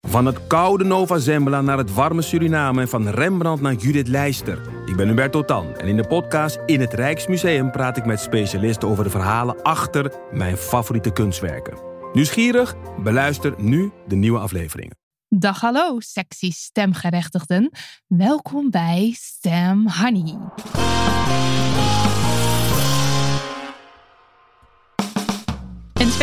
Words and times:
Van 0.00 0.26
het 0.26 0.46
koude 0.46 0.84
Nova 0.84 1.18
Zembla 1.18 1.60
naar 1.60 1.78
het 1.78 1.94
warme 1.94 2.22
Suriname 2.22 2.80
en 2.80 2.88
van 2.88 3.08
Rembrandt 3.08 3.62
naar 3.62 3.74
Judith 3.74 4.08
Leister. 4.08 4.60
Ik 4.86 4.96
ben 4.96 5.08
Hubert 5.08 5.32
Totan 5.32 5.76
en 5.76 5.88
in 5.88 5.96
de 5.96 6.06
podcast 6.06 6.58
In 6.66 6.80
het 6.80 6.92
Rijksmuseum 6.92 7.70
praat 7.70 7.96
ik 7.96 8.04
met 8.04 8.20
specialisten 8.20 8.88
over 8.88 9.04
de 9.04 9.10
verhalen 9.10 9.62
achter 9.62 10.12
mijn 10.32 10.56
favoriete 10.56 11.12
kunstwerken. 11.12 11.78
Nieuwsgierig? 12.12 12.74
Beluister 13.02 13.54
nu 13.56 13.92
de 14.06 14.16
nieuwe 14.16 14.38
afleveringen. 14.38 14.98
Dag 15.28 15.60
hallo, 15.60 16.00
sexy 16.00 16.50
stemgerechtigden. 16.50 17.70
Welkom 18.06 18.70
bij 18.70 19.14
Stem 19.16 19.88
Honey. 19.88 20.38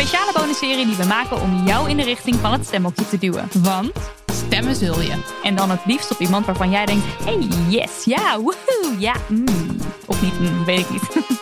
Speciale 0.08 0.32
bonusserie 0.32 0.86
die 0.86 0.96
we 0.96 1.04
maken 1.04 1.40
om 1.40 1.66
jou 1.66 1.90
in 1.90 1.96
de 1.96 2.02
richting 2.02 2.36
van 2.36 2.52
het 2.52 2.66
stemhokje 2.66 3.08
te 3.08 3.18
duwen. 3.18 3.48
Want 3.62 3.92
stemmen 4.32 4.76
zul 4.76 5.00
je. 5.00 5.24
En 5.42 5.56
dan 5.56 5.70
het 5.70 5.80
liefst 5.84 6.10
op 6.10 6.18
iemand 6.18 6.46
waarvan 6.46 6.70
jij 6.70 6.86
denkt: 6.86 7.04
hey, 7.24 7.48
yes, 7.68 8.04
ja, 8.04 8.40
woehoe, 8.40 8.98
ja, 8.98 9.14
mm. 9.28 9.76
Of 10.06 10.22
niet, 10.22 10.40
mm, 10.40 10.64
weet 10.64 10.78
ik 10.78 10.90
niet. 10.90 11.02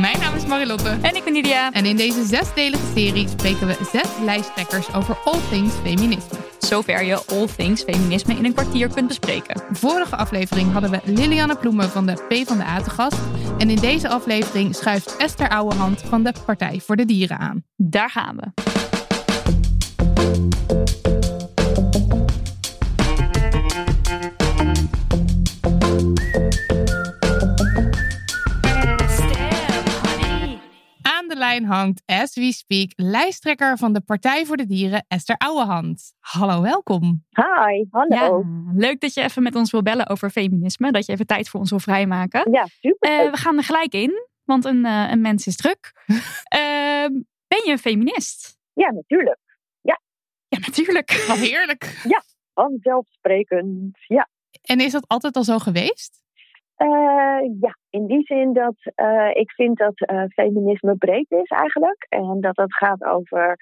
Mijn 0.00 0.18
naam 0.20 0.34
is 0.34 0.46
Marilotte. 0.46 0.98
En 1.02 1.16
ik 1.16 1.24
ben 1.24 1.32
Lydia. 1.32 1.72
En 1.72 1.84
in 1.84 1.96
deze 1.96 2.24
zesdelige 2.24 2.86
serie 2.94 3.28
spreken 3.28 3.66
we 3.66 3.76
zes 3.92 4.08
lijsttrekkers 4.24 4.94
over 4.94 5.18
all 5.24 5.38
things 5.50 5.74
feminisme. 5.74 6.38
Zover 6.58 7.04
je 7.04 7.24
all 7.26 7.46
things 7.56 7.82
feminisme 7.82 8.34
in 8.34 8.44
een 8.44 8.54
kwartier 8.54 8.88
kunt 8.88 9.08
bespreken. 9.08 9.62
Vorige 9.72 10.16
aflevering 10.16 10.72
hadden 10.72 10.90
we 10.90 11.00
Liliane 11.04 11.56
Ploemen 11.56 11.88
van 11.88 12.06
de 12.06 12.12
P 12.12 12.46
van 12.46 12.58
de 12.58 12.64
A 12.64 12.80
te 12.80 12.90
gast. 12.90 13.18
En 13.58 13.70
in 13.70 13.76
deze 13.76 14.08
aflevering 14.08 14.74
schuift 14.74 15.16
Esther 15.16 15.48
Ouwehand 15.48 16.02
van 16.02 16.22
de 16.22 16.32
Partij 16.46 16.80
voor 16.84 16.96
de 16.96 17.04
Dieren 17.04 17.38
aan. 17.38 17.64
Daar 17.76 18.10
gaan 18.10 18.36
we. 18.36 18.74
Hangt, 31.86 32.02
as 32.06 32.34
we 32.34 32.52
speak, 32.52 32.92
lijsttrekker 32.94 33.78
van 33.78 33.92
de 33.92 34.00
Partij 34.00 34.46
voor 34.46 34.56
de 34.56 34.66
Dieren, 34.66 35.04
Esther 35.08 35.36
Ouwehand. 35.36 36.12
Hallo, 36.18 36.62
welkom. 36.62 37.24
Hi, 37.30 37.84
hallo. 37.90 38.44
Ja, 38.44 38.72
leuk 38.74 39.00
dat 39.00 39.14
je 39.14 39.22
even 39.22 39.42
met 39.42 39.54
ons 39.54 39.70
wil 39.70 39.82
bellen 39.82 40.08
over 40.08 40.30
feminisme. 40.30 40.92
Dat 40.92 41.06
je 41.06 41.12
even 41.12 41.26
tijd 41.26 41.48
voor 41.48 41.60
ons 41.60 41.70
wil 41.70 41.78
vrijmaken. 41.78 42.52
Ja, 42.52 42.66
super. 42.66 43.24
Uh, 43.24 43.30
we 43.30 43.36
gaan 43.36 43.56
er 43.56 43.62
gelijk 43.62 43.92
in, 43.92 44.28
want 44.44 44.64
een, 44.64 44.84
uh, 44.84 45.10
een 45.10 45.20
mens 45.20 45.46
is 45.46 45.56
druk. 45.56 45.92
uh, 46.06 46.18
ben 47.52 47.64
je 47.64 47.70
een 47.70 47.78
feminist? 47.78 48.58
Ja, 48.72 48.90
natuurlijk. 48.92 49.40
Ja. 49.80 50.00
Ja, 50.48 50.58
natuurlijk. 50.58 51.24
Wat 51.28 51.36
heerlijk. 51.36 52.00
Ja, 52.08 52.22
vanzelfsprekend. 52.54 53.98
Ja. 54.06 54.28
En 54.62 54.80
is 54.80 54.92
dat 54.92 55.08
altijd 55.08 55.36
al 55.36 55.44
zo 55.44 55.58
geweest? 55.58 56.24
Uh, 56.78 57.58
ja, 57.60 57.76
in 57.90 58.06
die 58.06 58.22
zin 58.22 58.52
dat 58.52 58.74
uh, 58.96 59.30
ik 59.32 59.50
vind 59.50 59.78
dat 59.78 60.10
uh, 60.10 60.22
feminisme 60.28 60.96
breed 60.96 61.30
is 61.30 61.48
eigenlijk. 61.48 62.06
En 62.08 62.40
dat 62.40 62.56
het 62.56 62.74
gaat 62.74 63.04
over 63.04 63.58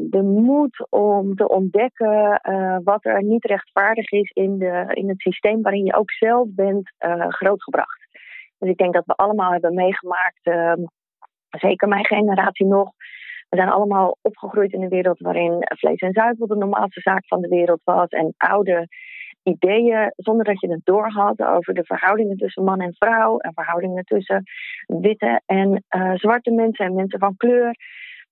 de 0.00 0.22
moed 0.22 0.86
om 0.90 1.34
te 1.34 1.48
ontdekken 1.48 2.40
wat 2.84 3.04
er 3.04 3.22
niet 3.22 3.44
rechtvaardig 3.44 4.10
is 4.10 4.30
in, 4.30 4.58
de, 4.58 4.84
in 4.88 5.08
het 5.08 5.20
systeem 5.20 5.62
waarin 5.62 5.84
je 5.84 5.94
ook 5.94 6.10
zelf 6.10 6.48
bent 6.50 6.92
grootgebracht. 7.28 8.00
Dus 8.58 8.70
ik 8.70 8.76
denk 8.76 8.94
dat 8.94 9.06
we 9.06 9.14
allemaal 9.14 9.52
hebben 9.52 9.74
meegemaakt, 9.74 10.40
ehm, 10.42 10.82
zeker 11.50 11.88
mijn 11.88 12.04
generatie 12.04 12.66
nog. 12.66 12.90
We 13.48 13.56
zijn 13.56 13.68
allemaal 13.68 14.16
opgegroeid 14.22 14.72
in 14.72 14.82
een 14.82 14.88
wereld 14.88 15.18
waarin 15.18 15.56
vlees 15.58 16.00
en 16.00 16.12
zuivel 16.12 16.46
de 16.46 16.56
normaalste 16.56 17.00
zaak 17.00 17.26
van 17.26 17.40
de 17.40 17.48
wereld 17.48 17.80
was. 17.84 18.08
En 18.08 18.34
oude 18.36 18.88
ideeën, 19.42 20.12
zonder 20.16 20.44
dat 20.44 20.60
je 20.60 20.70
het 20.70 20.84
doorhad, 20.84 21.42
over 21.42 21.74
de 21.74 21.84
verhoudingen 21.84 22.36
tussen 22.36 22.64
man 22.64 22.80
en 22.80 22.94
vrouw. 22.94 23.38
En 23.38 23.52
verhoudingen 23.54 24.04
tussen 24.04 24.42
witte 24.86 25.40
en 25.46 25.84
uh, 25.96 26.12
zwarte 26.14 26.50
mensen 26.50 26.84
en 26.84 26.94
mensen 26.94 27.18
van 27.18 27.36
kleur. 27.36 27.74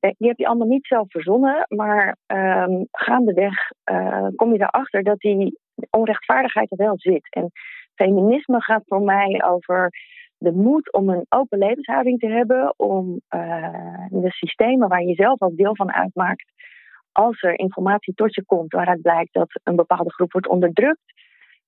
Die 0.01 0.29
heb 0.29 0.39
je 0.39 0.47
allemaal 0.47 0.67
niet 0.67 0.87
zelf 0.87 1.11
verzonnen, 1.11 1.67
maar 1.69 2.17
um, 2.27 2.87
gaandeweg 2.91 3.71
uh, 3.91 4.27
kom 4.37 4.53
je 4.53 4.61
erachter 4.61 5.03
dat 5.03 5.19
die 5.19 5.59
onrechtvaardigheid 5.91 6.71
er 6.71 6.77
wel 6.77 6.99
zit. 6.99 7.27
En 7.31 7.51
feminisme 7.95 8.63
gaat 8.63 8.83
voor 8.87 9.03
mij 9.03 9.43
over 9.45 9.91
de 10.37 10.53
moed 10.53 10.93
om 10.93 11.09
een 11.09 11.27
open 11.29 11.59
levenshouding 11.59 12.19
te 12.19 12.29
hebben, 12.29 12.75
om 12.77 13.21
de 14.09 14.31
systemen 14.31 14.89
waar 14.89 15.03
je 15.03 15.15
zelf 15.15 15.41
als 15.41 15.55
deel 15.55 15.77
van 15.77 15.93
uitmaakt, 15.93 16.53
als 17.19 17.43
er 17.43 17.59
informatie 17.59 18.15
tot 18.15 18.35
je 18.35 18.45
komt 18.45 18.73
waaruit 18.73 19.03
blijkt 19.03 19.33
dat 19.33 19.61
een 19.63 19.77
bepaalde 19.77 20.13
groep 20.13 20.33
wordt 20.33 20.49
onderdrukt, 20.49 21.13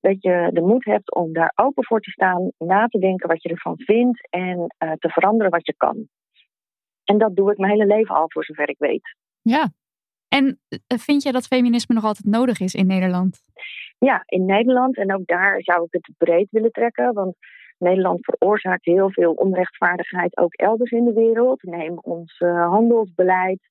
dat 0.01 0.23
je 0.23 0.51
de 0.53 0.61
moed 0.61 0.85
hebt 0.85 1.15
om 1.15 1.33
daar 1.33 1.53
open 1.55 1.85
voor 1.85 2.01
te 2.01 2.11
staan, 2.11 2.51
na 2.59 2.87
te 2.87 2.99
denken 2.99 3.29
wat 3.29 3.43
je 3.43 3.49
ervan 3.49 3.75
vindt 3.79 4.29
en 4.31 4.59
uh, 4.59 4.93
te 4.93 5.09
veranderen 5.09 5.51
wat 5.51 5.67
je 5.67 5.75
kan. 5.77 6.09
En 7.05 7.19
dat 7.19 7.37
doe 7.37 7.51
ik 7.51 7.59
mijn 7.59 7.73
hele 7.73 7.87
leven 7.87 8.15
al, 8.15 8.31
voor 8.31 8.45
zover 8.45 8.69
ik 8.69 8.79
weet. 8.79 9.17
Ja. 9.43 9.71
En 10.29 10.61
vind 10.87 11.23
je 11.23 11.33
dat 11.33 11.47
feminisme 11.47 11.95
nog 11.95 12.05
altijd 12.05 12.27
nodig 12.27 12.61
is 12.61 12.75
in 12.75 12.87
Nederland? 12.87 13.43
Ja, 13.99 14.23
in 14.27 14.45
Nederland. 14.45 14.97
En 14.97 15.15
ook 15.15 15.27
daar 15.27 15.63
zou 15.63 15.85
ik 15.85 15.93
het 15.93 16.11
breed 16.19 16.51
willen 16.51 16.73
trekken. 16.73 17.15
Want 17.15 17.37
Nederland 17.79 18.25
veroorzaakt 18.25 18.85
heel 18.85 19.11
veel 19.11 19.33
onrechtvaardigheid 19.33 20.37
ook 20.37 20.55
elders 20.55 20.91
in 20.91 21.05
de 21.05 21.13
wereld. 21.13 21.63
Neem 21.63 21.99
ons 21.99 22.41
uh, 22.41 22.69
handelsbeleid. 22.69 23.69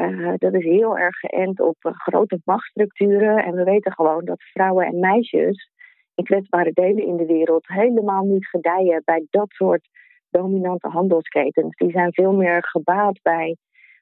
Uh, 0.00 0.32
dat 0.36 0.54
is 0.54 0.64
heel 0.64 0.98
erg 0.98 1.16
geënt 1.16 1.60
op 1.60 1.76
uh, 1.82 1.92
grote 1.92 2.40
machtsstructuren. 2.44 3.44
En 3.44 3.54
we 3.54 3.64
weten 3.64 3.92
gewoon 3.92 4.24
dat 4.24 4.42
vrouwen 4.42 4.86
en 4.86 4.98
meisjes 4.98 5.70
in 6.14 6.24
kwetsbare 6.24 6.72
delen 6.72 7.06
in 7.06 7.16
de 7.16 7.26
wereld 7.26 7.66
helemaal 7.66 8.24
niet 8.24 8.46
gedijen 8.46 9.02
bij 9.04 9.26
dat 9.30 9.50
soort 9.50 9.88
dominante 10.30 10.88
handelsketens. 10.88 11.76
Die 11.76 11.90
zijn 11.90 12.12
veel 12.12 12.32
meer 12.32 12.64
gebaat 12.64 13.22
bij 13.22 13.56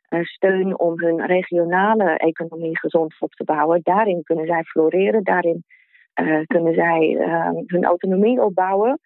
uh, 0.08 0.24
steun 0.24 0.78
om 0.78 1.00
hun 1.00 1.26
regionale 1.26 2.16
economie 2.16 2.78
gezond 2.78 3.14
op 3.18 3.32
te 3.32 3.44
bouwen. 3.44 3.80
Daarin 3.82 4.22
kunnen 4.22 4.46
zij 4.46 4.62
floreren, 4.62 5.24
daarin 5.24 5.64
kunnen 6.46 6.74
zij 6.74 7.16
hun 7.66 7.84
autonomie 7.84 8.42
opbouwen. 8.42 8.98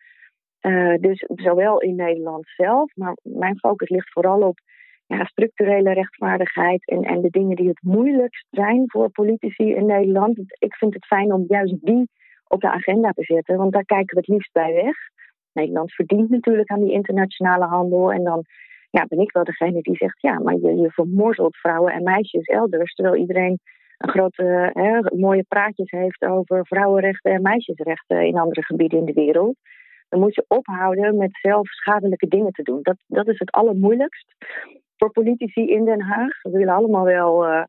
dus 1.01 1.25
zowel 1.27 1.81
in 1.81 1.95
Nederland 1.95 2.49
zelf, 2.57 2.97
maar 2.97 3.17
mijn 3.22 3.59
focus 3.59 3.89
ligt 3.89 4.12
vooral 4.12 4.41
op 4.41 4.59
ja, 5.16 5.25
structurele 5.25 5.93
rechtvaardigheid 5.93 6.87
en, 6.88 7.03
en 7.03 7.21
de 7.21 7.31
dingen 7.31 7.56
die 7.56 7.69
het 7.69 7.82
moeilijkst 7.82 8.47
zijn 8.50 8.84
voor 8.87 9.10
politici 9.10 9.75
in 9.75 9.87
Nederland. 9.87 10.38
Ik 10.59 10.75
vind 10.75 10.94
het 10.94 11.06
fijn 11.06 11.32
om 11.32 11.44
juist 11.48 11.75
die 11.81 12.09
op 12.48 12.60
de 12.60 12.71
agenda 12.71 13.10
te 13.10 13.25
zetten, 13.25 13.56
want 13.56 13.72
daar 13.72 13.84
kijken 13.84 14.15
we 14.15 14.21
het 14.21 14.28
liefst 14.28 14.53
bij 14.53 14.72
weg. 14.72 14.97
Nederland 15.53 15.92
verdient 15.92 16.30
natuurlijk 16.30 16.71
aan 16.71 16.84
die 16.84 16.92
internationale 16.92 17.65
handel 17.65 18.12
en 18.12 18.24
dan 18.24 18.45
ja, 18.91 19.07
ben 19.09 19.18
ik 19.18 19.33
wel 19.33 19.45
degene 19.45 19.83
die 19.83 19.97
zegt, 19.97 20.21
ja, 20.21 20.39
maar 20.39 20.54
je, 20.54 20.74
je 20.74 20.91
vermorzelt 20.91 21.57
vrouwen 21.57 21.92
en 21.92 22.03
meisjes 22.03 22.45
elders, 22.45 22.95
terwijl 22.95 23.16
iedereen 23.16 23.59
een 23.98 24.10
grote, 24.10 24.71
hè, 24.72 25.16
mooie 25.16 25.45
praatjes 25.48 25.91
heeft 25.91 26.24
over 26.24 26.66
vrouwenrechten 26.66 27.33
en 27.33 27.42
meisjesrechten 27.42 28.27
in 28.27 28.39
andere 28.39 28.65
gebieden 28.65 28.98
in 28.98 29.04
de 29.04 29.12
wereld. 29.12 29.57
Dan 30.09 30.21
moet 30.21 30.34
je 30.34 30.45
ophouden 30.48 31.16
met 31.16 31.39
zelf 31.42 31.68
schadelijke 31.68 32.28
dingen 32.28 32.53
te 32.53 32.62
doen. 32.62 32.78
Dat, 32.83 32.97
dat 33.07 33.28
is 33.28 33.39
het 33.39 33.51
allermoeilijkst 33.51 34.34
voor 35.00 35.10
politici 35.10 35.66
in 35.66 35.84
Den 35.84 36.00
Haag. 36.00 36.42
We 36.42 36.50
willen 36.50 36.74
allemaal 36.74 37.04
wel 37.04 37.47
uh, 37.47 37.62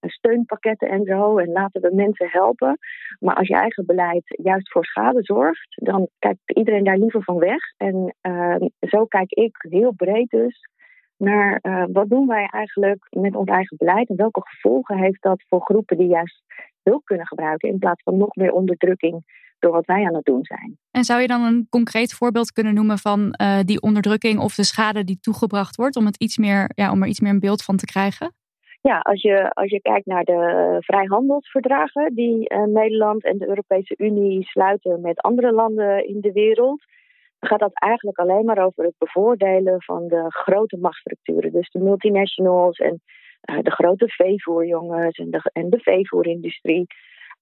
steunpakketten 0.00 0.88
en 0.88 1.04
zo 1.04 1.38
en 1.38 1.52
laten 1.52 1.80
we 1.80 1.94
mensen 1.94 2.28
helpen. 2.30 2.78
Maar 3.18 3.34
als 3.34 3.48
je 3.48 3.54
eigen 3.54 3.86
beleid 3.86 4.24
juist 4.42 4.70
voor 4.72 4.84
schade 4.84 5.22
zorgt, 5.22 5.82
dan 5.82 6.08
kijkt 6.18 6.40
iedereen 6.44 6.84
daar 6.84 6.98
liever 6.98 7.22
van 7.22 7.38
weg. 7.38 7.62
En 7.76 8.14
uh, 8.22 8.56
zo 8.80 9.04
kijk 9.04 9.32
ik 9.32 9.56
heel 9.58 9.92
breed 9.92 10.30
dus 10.30 10.68
naar 11.16 11.58
uh, 11.62 11.84
wat 11.92 12.08
doen 12.08 12.26
wij 12.26 12.46
eigenlijk 12.50 13.06
met 13.10 13.34
ons 13.34 13.48
eigen 13.48 13.76
beleid 13.76 14.08
en 14.08 14.16
welke 14.16 14.40
gevolgen 14.44 14.98
heeft 14.98 15.22
dat 15.22 15.44
voor 15.48 15.60
groepen 15.60 15.96
die 15.96 16.08
juist 16.08 16.42
hulp 16.82 17.04
kunnen 17.04 17.26
gebruiken 17.26 17.68
in 17.68 17.78
plaats 17.78 18.02
van 18.02 18.16
nog 18.16 18.34
meer 18.34 18.52
onderdrukking 18.52 19.24
door 19.58 19.72
wat 19.72 19.86
wij 19.86 20.04
aan 20.04 20.14
het 20.14 20.24
doen 20.24 20.44
zijn. 20.44 20.78
En 20.90 21.04
zou 21.04 21.20
je 21.20 21.26
dan 21.26 21.42
een 21.42 21.66
concreet 21.70 22.12
voorbeeld 22.12 22.52
kunnen 22.52 22.74
noemen 22.74 22.98
van 22.98 23.34
uh, 23.40 23.58
die 23.64 23.80
onderdrukking 23.80 24.38
of 24.38 24.54
de 24.54 24.64
schade 24.64 25.04
die 25.04 25.18
toegebracht 25.20 25.76
wordt, 25.76 25.96
om, 25.96 26.06
het 26.06 26.16
iets 26.16 26.36
meer, 26.36 26.70
ja, 26.74 26.92
om 26.92 27.02
er 27.02 27.08
iets 27.08 27.20
meer 27.20 27.32
een 27.32 27.40
beeld 27.40 27.64
van 27.64 27.76
te 27.76 27.86
krijgen? 27.86 28.34
Ja, 28.80 28.98
als 28.98 29.22
je, 29.22 29.50
als 29.50 29.70
je 29.70 29.80
kijkt 29.80 30.06
naar 30.06 30.24
de 30.24 30.76
vrijhandelsverdragen 30.80 32.14
die 32.14 32.52
uh, 32.52 32.62
Nederland 32.62 33.24
en 33.24 33.38
de 33.38 33.48
Europese 33.48 33.94
Unie 33.98 34.44
sluiten 34.44 35.00
met 35.00 35.20
andere 35.20 35.52
landen 35.52 36.08
in 36.08 36.20
de 36.20 36.32
wereld, 36.32 36.84
dan 37.38 37.50
gaat 37.50 37.60
dat 37.60 37.80
eigenlijk 37.82 38.18
alleen 38.18 38.44
maar 38.44 38.64
over 38.64 38.84
het 38.84 38.94
bevoordelen 38.98 39.82
van 39.82 40.08
de 40.08 40.24
grote 40.28 40.76
machtsstructuren. 40.76 41.52
Dus 41.52 41.70
de 41.70 41.78
multinationals 41.78 42.78
en 42.78 43.00
uh, 43.50 43.58
de 43.62 43.70
grote 43.70 44.08
veevoerjongens 44.08 45.16
en 45.18 45.30
de, 45.30 45.50
en 45.52 45.70
de 45.70 45.78
veevoerindustrie. 45.78 46.86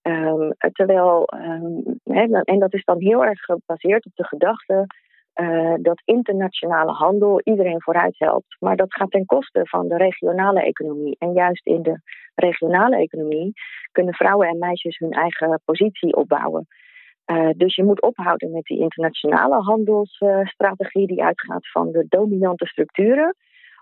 Um, 0.06 0.54
terwijl, 0.72 1.28
um, 1.34 2.00
en 2.42 2.58
dat 2.58 2.74
is 2.74 2.84
dan 2.84 3.00
heel 3.00 3.24
erg 3.24 3.40
gebaseerd 3.40 4.06
op 4.06 4.12
de 4.14 4.24
gedachte 4.24 4.86
uh, 5.34 5.74
dat 5.80 6.02
internationale 6.04 6.92
handel 6.92 7.40
iedereen 7.44 7.82
vooruit 7.82 8.18
helpt. 8.18 8.56
Maar 8.58 8.76
dat 8.76 8.94
gaat 8.94 9.10
ten 9.10 9.26
koste 9.26 9.60
van 9.62 9.88
de 9.88 9.96
regionale 9.96 10.62
economie. 10.62 11.16
En 11.18 11.32
juist 11.32 11.66
in 11.66 11.82
de 11.82 12.00
regionale 12.34 12.96
economie 12.96 13.52
kunnen 13.92 14.14
vrouwen 14.14 14.48
en 14.48 14.58
meisjes 14.58 14.98
hun 14.98 15.12
eigen 15.12 15.60
positie 15.64 16.16
opbouwen. 16.16 16.66
Uh, 17.26 17.50
dus 17.56 17.74
je 17.74 17.84
moet 17.84 18.02
ophouden 18.02 18.50
met 18.50 18.62
die 18.62 18.78
internationale 18.78 19.62
handelsstrategie 19.62 21.06
die 21.06 21.24
uitgaat 21.24 21.70
van 21.70 21.92
de 21.92 22.06
dominante 22.08 22.66
structuren 22.66 23.34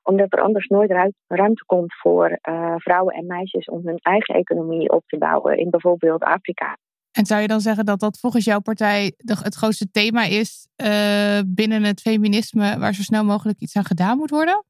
omdat 0.02 0.32
er 0.32 0.42
anders 0.42 0.66
nooit 0.66 1.14
ruimte 1.26 1.64
komt 1.66 1.94
voor 1.94 2.38
uh, 2.48 2.74
vrouwen 2.76 3.14
en 3.14 3.26
meisjes 3.26 3.66
om 3.66 3.86
hun 3.86 3.98
eigen 3.98 4.34
economie 4.34 4.90
op 4.90 5.02
te 5.06 5.18
bouwen 5.18 5.58
in 5.58 5.70
bijvoorbeeld 5.70 6.22
Afrika. 6.22 6.76
En 7.12 7.26
zou 7.26 7.40
je 7.40 7.48
dan 7.48 7.60
zeggen 7.60 7.84
dat 7.84 8.00
dat 8.00 8.18
volgens 8.18 8.44
jouw 8.44 8.60
partij 8.60 9.12
het 9.16 9.54
grootste 9.54 9.90
thema 9.90 10.22
is 10.24 10.68
uh, 10.76 11.40
binnen 11.46 11.82
het 11.82 12.00
feminisme 12.00 12.78
waar 12.78 12.94
zo 12.94 13.02
snel 13.02 13.24
mogelijk 13.24 13.60
iets 13.60 13.76
aan 13.76 13.84
gedaan 13.84 14.16
moet 14.16 14.30
worden? 14.30 14.64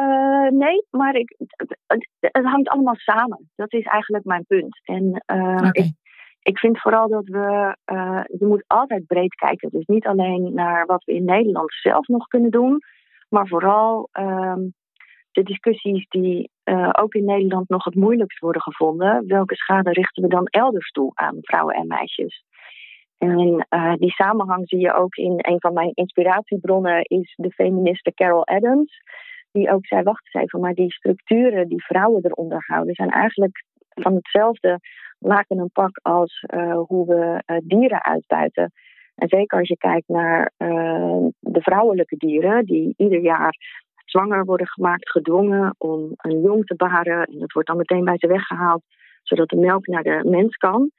Uh, 0.00 0.50
nee, 0.50 0.86
maar 0.90 1.14
ik, 1.14 1.36
het, 1.86 2.08
het, 2.18 2.44
hangt 2.44 2.68
allemaal 2.68 2.96
samen. 2.96 3.50
Dat 3.56 3.72
is 3.72 3.84
eigenlijk 3.84 4.24
mijn 4.24 4.44
punt. 4.46 4.80
En 4.84 5.22
okay. 5.26 5.70
ik, 5.72 5.92
ik 6.42 6.58
vind 6.58 6.80
vooral 6.80 7.08
dat 7.08 7.24
we, 7.24 7.76
je 8.38 8.46
moet 8.46 8.64
altijd 8.66 9.06
breed 9.06 9.34
kijken. 9.34 9.70
Dus 9.70 9.86
niet 9.86 10.06
alleen 10.06 10.54
naar 10.54 10.86
wat 10.86 11.04
we 11.04 11.14
in 11.14 11.24
Nederland 11.24 11.72
zelf 11.72 12.06
nog 12.06 12.26
kunnen 12.26 12.50
doen, 12.50 12.80
maar 13.28 13.46
vooral 13.46 14.08
um, 14.12 14.74
de 15.30 15.42
discussies 15.42 16.06
die 16.08 16.50
uh, 16.64 16.90
ook 16.92 17.14
in 17.14 17.24
Nederland 17.24 17.68
nog 17.68 17.84
het 17.84 17.94
moeilijkst 17.94 18.38
worden 18.38 18.62
gevonden. 18.62 19.26
Welke 19.26 19.54
schade 19.54 19.90
richten 19.90 20.22
we 20.22 20.28
dan 20.28 20.46
elders 20.46 20.90
toe 20.90 21.10
aan 21.14 21.38
vrouwen 21.40 21.74
en 21.74 21.86
meisjes? 21.86 22.44
En 23.18 23.66
uh, 23.70 23.94
die 23.94 24.10
samenhang 24.10 24.68
zie 24.68 24.78
je 24.78 24.94
ook 24.94 25.14
in 25.14 25.34
een 25.36 25.60
van 25.60 25.72
mijn 25.72 25.90
inspiratiebronnen, 25.94 27.02
is 27.02 27.34
de 27.36 27.50
feministe 27.50 28.14
Carol 28.14 28.46
Adams. 28.46 29.00
Die 29.52 29.70
ook 29.70 29.86
zei: 29.86 30.02
wacht 30.02 30.24
eens 30.24 30.44
even, 30.44 30.60
maar 30.60 30.74
die 30.74 30.92
structuren 30.92 31.68
die 31.68 31.84
vrouwen 31.84 32.24
eronder 32.24 32.64
houden, 32.66 32.94
zijn 32.94 33.10
eigenlijk 33.10 33.64
van 33.88 34.14
hetzelfde 34.14 34.80
laken 35.18 35.58
een 35.58 35.70
pak 35.72 35.98
als 36.02 36.44
uh, 36.54 36.80
hoe 36.86 37.06
we 37.06 37.42
dieren 37.64 38.04
uitbuiten. 38.04 38.72
En 39.14 39.28
zeker 39.28 39.58
als 39.58 39.68
je 39.68 39.76
kijkt 39.76 40.08
naar 40.08 40.52
de 41.52 41.62
vrouwelijke 41.62 42.16
dieren, 42.16 42.64
die 42.64 42.94
ieder 42.96 43.20
jaar 43.20 43.56
zwanger 44.04 44.44
worden 44.44 44.66
gemaakt, 44.66 45.10
gedwongen 45.10 45.74
om 45.78 46.12
een 46.16 46.40
jong 46.40 46.66
te 46.66 46.74
baren. 46.74 47.26
En 47.26 47.38
dat 47.38 47.52
wordt 47.52 47.68
dan 47.68 47.76
meteen 47.76 48.04
bij 48.04 48.18
ze 48.18 48.26
weggehaald, 48.26 48.82
zodat 49.22 49.48
de 49.48 49.56
melk 49.56 49.86
naar 49.86 50.02
de 50.02 50.20
mens 50.24 50.56
kan. 50.56 50.90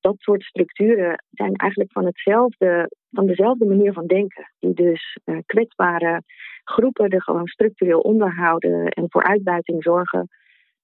Dat 0.00 0.14
soort 0.18 0.42
structuren 0.42 1.24
zijn 1.30 1.54
eigenlijk 1.54 1.92
van, 1.92 2.04
hetzelfde, 2.04 2.90
van 3.10 3.26
dezelfde 3.26 3.64
manier 3.64 3.92
van 3.92 4.06
denken. 4.06 4.52
Die 4.58 4.74
dus 4.74 5.18
uh, 5.24 5.38
kwetsbare 5.46 6.22
groepen 6.64 7.08
er 7.08 7.22
gewoon 7.22 7.46
structureel 7.46 8.00
onderhouden 8.00 8.88
en 8.88 9.06
voor 9.08 9.22
uitbuiting 9.22 9.82
zorgen. 9.82 10.28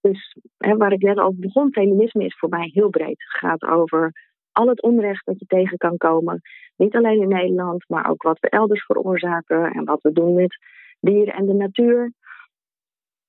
Dus 0.00 0.37
hè, 0.58 0.76
waar 0.76 0.93
ik 0.93 1.02
net 1.02 1.19
al 1.19 1.34
begon, 1.37 1.72
feminisme 1.72 2.25
is 2.25 2.37
voor 2.38 2.49
mij 2.49 2.70
heel 2.72 2.88
breed. 2.88 3.22
Het 3.22 3.38
gaat 3.38 3.62
over 3.62 4.12
al 4.54 4.68
het 4.68 4.82
onrecht 4.82 5.26
dat 5.26 5.38
je 5.38 5.46
tegen 5.46 5.78
kan 5.78 5.96
komen. 5.96 6.40
Niet 6.76 6.94
alleen 6.94 7.20
in 7.20 7.28
Nederland, 7.28 7.84
maar 7.88 8.10
ook 8.10 8.22
wat 8.22 8.38
we 8.40 8.48
elders 8.48 8.84
veroorzaken 8.84 9.72
en 9.72 9.84
wat 9.84 10.02
we 10.02 10.12
doen 10.12 10.34
met 10.34 10.58
dieren 11.00 11.34
en 11.34 11.46
de 11.46 11.54
natuur. 11.54 12.12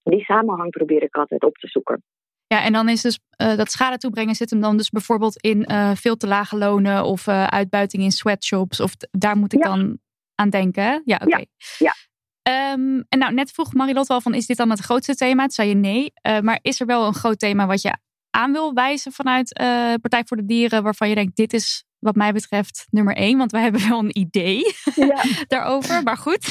Die 0.04 0.24
samenhang 0.24 0.70
probeer 0.70 1.04
ik 1.04 1.16
altijd 1.16 1.44
op 1.44 1.56
te 1.56 1.68
zoeken. 1.68 2.04
Ja, 2.48 2.64
en 2.64 2.74
dan 2.74 2.90
is 2.90 3.02
dus 3.02 3.20
uh, 3.42 3.58
dat 3.58 3.72
schade 3.72 3.98
toebrengen 3.98 4.36
zit 4.36 4.50
hem 4.50 4.62
dan 4.62 4.78
dus 4.78 4.90
bijvoorbeeld 4.90 5.42
in 5.42 5.66
uh, 5.72 5.92
veel 5.96 6.16
te 6.16 6.28
lage 6.28 6.58
lonen 6.58 7.04
of 7.04 7.28
uh, 7.28 7.44
uitbuiting 7.44 8.04
in 8.04 8.12
sweatshops. 8.12 8.80
Of 8.80 8.92
daar 9.12 9.38
moet 9.38 9.54
ik 9.54 9.64
ja. 9.64 9.76
dan 9.76 10.00
aan 10.36 10.50
denken. 10.50 11.02
Ja, 11.06 11.16
oké. 11.16 11.26
Okay. 11.26 11.48
Ja. 11.78 11.94
ja. 12.42 12.74
Um, 12.74 13.06
en 13.10 13.20
nou, 13.20 13.34
net 13.34 13.52
vroeg 13.52 13.74
Marilot 13.74 14.10
al 14.10 14.22
van, 14.22 14.34
is 14.34 14.46
dit 14.46 14.58
dan 14.58 14.70
het 14.70 14.80
grootste 14.80 15.16
thema? 15.16 15.42
Toen 15.42 15.52
zei 15.52 15.70
je 15.70 15.76
nee. 15.76 16.14
maar 16.42 16.60
is 16.62 16.80
er 16.80 16.86
wel 16.86 17.06
een 17.06 17.14
groot 17.14 17.40
thema 17.40 17.66
wat 17.66 17.82
je 17.82 17.98
aan 18.36 18.52
wil 18.52 18.74
wijzen 18.74 19.12
vanuit 19.12 19.60
uh, 19.62 19.94
Partij 20.02 20.24
voor 20.26 20.38
de 20.38 20.46
Dieren, 20.46 20.84
waarvan 20.84 21.10
je 21.10 21.16
denkt, 21.16 21.36
dit 21.36 21.54
is 21.54 21.86
wat 22.00 22.16
mij 22.16 22.32
betreft 22.32 22.88
nummer 22.90 23.16
één, 23.16 23.38
want 23.38 23.52
we 23.52 23.60
hebben 23.60 23.90
wel 23.90 24.00
een 24.00 24.18
idee 24.18 24.62
ja. 24.96 25.22
daarover, 25.54 26.04
maar 26.04 26.18
goed. 26.18 26.44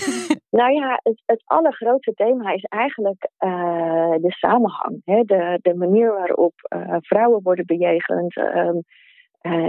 Nou 0.51 0.73
ja, 0.73 1.01
het, 1.03 1.23
het 1.27 1.43
allergrootste 1.45 2.13
thema 2.15 2.53
is 2.53 2.65
eigenlijk 2.65 3.29
uh, 3.39 4.15
de 4.21 4.33
samenhang. 4.33 5.01
Hè? 5.05 5.23
De, 5.23 5.59
de 5.63 5.75
manier 5.75 6.13
waarop 6.13 6.55
uh, 6.77 6.97
vrouwen 7.01 7.43
worden 7.43 7.67
bejegend 7.67 8.37
um, 8.37 8.83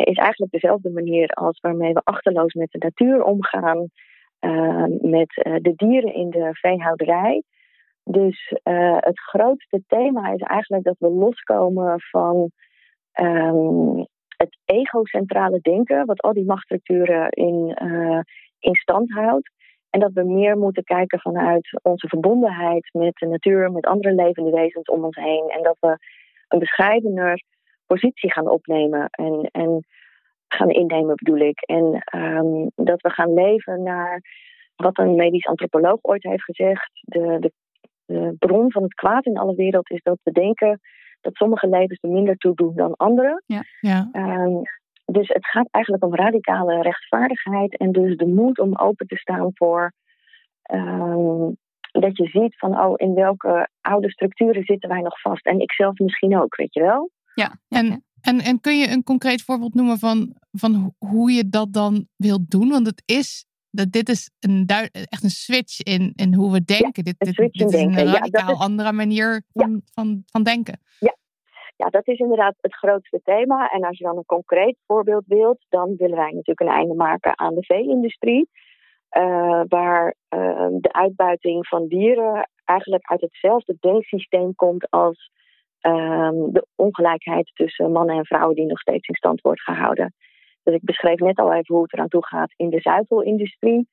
is 0.03 0.17
eigenlijk 0.17 0.51
dezelfde 0.51 0.89
manier 0.89 1.29
als 1.29 1.59
waarmee 1.59 1.93
we 1.93 2.01
achterloos 2.03 2.53
met 2.53 2.71
de 2.71 2.77
natuur 2.77 3.23
omgaan, 3.23 3.89
met 5.01 5.29
de 5.61 5.73
dieren 5.75 6.13
in 6.13 6.29
de 6.29 6.49
veehouderij. 6.51 7.43
Dus 8.09 8.53
uh, 8.63 8.97
het 8.99 9.19
grootste 9.19 9.83
thema 9.87 10.33
is 10.33 10.41
eigenlijk 10.41 10.83
dat 10.83 10.95
we 10.99 11.09
loskomen 11.09 11.99
van 11.99 12.51
um, 13.19 14.05
het 14.37 14.57
egocentrale 14.65 15.59
denken, 15.61 16.05
wat 16.05 16.21
al 16.21 16.33
die 16.33 16.45
machtsstructuren 16.45 17.29
in, 17.29 17.77
uh, 17.83 18.19
in 18.59 18.75
stand 18.75 19.11
houdt. 19.11 19.51
En 19.89 19.99
dat 19.99 20.13
we 20.13 20.23
meer 20.23 20.57
moeten 20.57 20.83
kijken 20.83 21.19
vanuit 21.19 21.79
onze 21.81 22.07
verbondenheid 22.07 22.89
met 22.91 23.15
de 23.15 23.27
natuur, 23.27 23.71
met 23.71 23.85
andere 23.85 24.13
levende 24.13 24.51
wezens 24.51 24.87
om 24.87 25.03
ons 25.03 25.15
heen. 25.15 25.49
En 25.49 25.63
dat 25.63 25.77
we 25.79 25.97
een 26.47 26.59
bescheidener 26.59 27.43
positie 27.85 28.31
gaan 28.31 28.49
opnemen 28.49 29.07
en, 29.09 29.49
en 29.51 29.85
gaan 30.47 30.69
innemen, 30.69 31.15
bedoel 31.15 31.39
ik. 31.39 31.61
En 31.61 32.03
um, 32.15 32.71
dat 32.75 33.01
we 33.01 33.09
gaan 33.09 33.33
leven 33.33 33.83
naar 33.83 34.21
wat 34.75 34.97
een 34.97 35.15
medisch 35.15 35.45
antropoloog 35.45 35.99
ooit 36.01 36.23
heeft 36.23 36.43
gezegd: 36.43 36.89
de, 37.01 37.37
de 37.39 37.51
de 38.05 38.35
bron 38.39 38.71
van 38.71 38.83
het 38.83 38.93
kwaad 38.93 39.25
in 39.25 39.37
alle 39.37 39.55
wereld 39.55 39.89
is 39.89 40.01
dat 40.03 40.19
we 40.23 40.31
denken 40.31 40.79
dat 41.21 41.35
sommige 41.35 41.67
levens 41.67 41.99
er 42.01 42.09
minder 42.09 42.37
toe 42.37 42.55
doen 42.55 42.75
dan 42.75 42.95
andere. 42.95 43.41
Ja, 43.45 43.63
ja. 43.79 44.09
Um, 44.11 44.61
dus 45.05 45.27
het 45.27 45.45
gaat 45.45 45.67
eigenlijk 45.71 46.03
om 46.03 46.15
radicale 46.15 46.81
rechtvaardigheid 46.81 47.77
en 47.77 47.91
dus 47.91 48.17
de 48.17 48.27
moed 48.27 48.59
om 48.59 48.75
open 48.75 49.07
te 49.07 49.17
staan 49.17 49.49
voor 49.53 49.93
um, 50.71 51.57
dat 51.91 52.17
je 52.17 52.27
ziet 52.27 52.57
van 52.57 52.79
oh, 52.79 52.93
in 52.95 53.13
welke 53.13 53.69
oude 53.81 54.11
structuren 54.11 54.63
zitten 54.63 54.89
wij 54.89 55.01
nog 55.01 55.21
vast. 55.21 55.45
En 55.45 55.59
ik 55.59 55.71
zelf 55.71 55.97
misschien 55.97 56.37
ook, 56.37 56.55
weet 56.55 56.73
je 56.73 56.81
wel. 56.81 57.09
Ja, 57.33 57.59
en, 57.67 58.03
en, 58.21 58.39
en 58.39 58.59
kun 58.59 58.77
je 58.77 58.89
een 58.89 59.03
concreet 59.03 59.43
voorbeeld 59.43 59.73
noemen 59.73 59.99
van, 59.99 60.35
van 60.51 60.93
hoe 60.97 61.31
je 61.31 61.49
dat 61.49 61.73
dan 61.73 62.07
wilt 62.15 62.49
doen? 62.49 62.69
Want 62.69 62.87
het 62.87 63.03
is 63.05 63.45
dat 63.75 63.91
dit 63.91 64.09
is 64.09 64.31
een 64.39 64.65
echt 65.09 65.23
een 65.23 65.29
switch 65.29 65.81
in, 65.83 66.13
in 66.15 66.33
hoe 66.33 66.51
we 66.51 66.63
denken. 66.63 67.03
dit, 67.03 67.15
dit, 67.17 67.35
dit 67.35 67.73
is 67.73 67.81
een 67.81 67.93
radicaal 67.93 68.49
ja, 68.49 68.63
andere 68.63 68.91
manier 68.91 69.43
van, 69.53 69.71
ja. 69.71 69.79
van, 69.93 70.23
van 70.25 70.43
denken. 70.43 70.79
Ja. 70.99 71.15
ja, 71.75 71.89
dat 71.89 72.07
is 72.07 72.19
inderdaad 72.19 72.55
het 72.61 72.75
grootste 72.75 73.19
thema. 73.23 73.69
En 73.69 73.83
als 73.83 73.97
je 73.97 74.03
dan 74.03 74.17
een 74.17 74.25
concreet 74.25 74.77
voorbeeld 74.85 75.25
wilt, 75.27 75.65
dan 75.69 75.95
willen 75.97 76.17
wij 76.17 76.31
natuurlijk 76.31 76.59
een 76.59 76.77
einde 76.77 76.93
maken 76.93 77.39
aan 77.39 77.55
de 77.55 77.63
vee-industrie. 77.63 78.49
Uh, 79.17 79.61
waar 79.67 80.15
uh, 80.35 80.67
de 80.71 80.93
uitbuiting 80.93 81.67
van 81.67 81.87
dieren 81.87 82.49
eigenlijk 82.63 83.05
uit 83.05 83.21
hetzelfde 83.21 83.77
denksysteem 83.79 84.55
komt 84.55 84.89
als 84.89 85.31
uh, 85.81 86.29
de 86.29 86.67
ongelijkheid 86.75 87.51
tussen 87.53 87.91
mannen 87.91 88.17
en 88.17 88.25
vrouwen 88.25 88.55
die 88.55 88.65
nog 88.65 88.79
steeds 88.79 89.07
in 89.07 89.15
stand 89.15 89.41
wordt 89.41 89.61
gehouden. 89.61 90.13
Dus 90.65 90.75
ik 90.75 90.83
beschreef 90.83 91.19
net 91.19 91.37
al 91.37 91.53
even 91.53 91.75
hoe 91.75 91.83
het 91.83 91.93
eraan 91.93 92.07
toe 92.07 92.25
gaat 92.25 92.53
in 92.55 92.69
de 92.69 92.79
zuivelindustrie. 92.79 93.87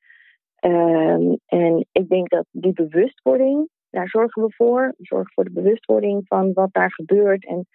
Um, 0.60 1.38
en 1.46 1.86
ik 1.92 2.08
denk 2.08 2.28
dat 2.28 2.46
die 2.50 2.72
bewustwording, 2.72 3.68
daar 3.90 4.08
zorgen 4.08 4.42
we 4.42 4.52
voor. 4.56 4.94
We 4.96 5.04
zorgen 5.04 5.32
voor 5.34 5.44
de 5.44 5.52
bewustwording 5.52 6.22
van 6.26 6.52
wat 6.52 6.72
daar 6.72 6.92
gebeurt 6.92 7.46
en 7.46 7.66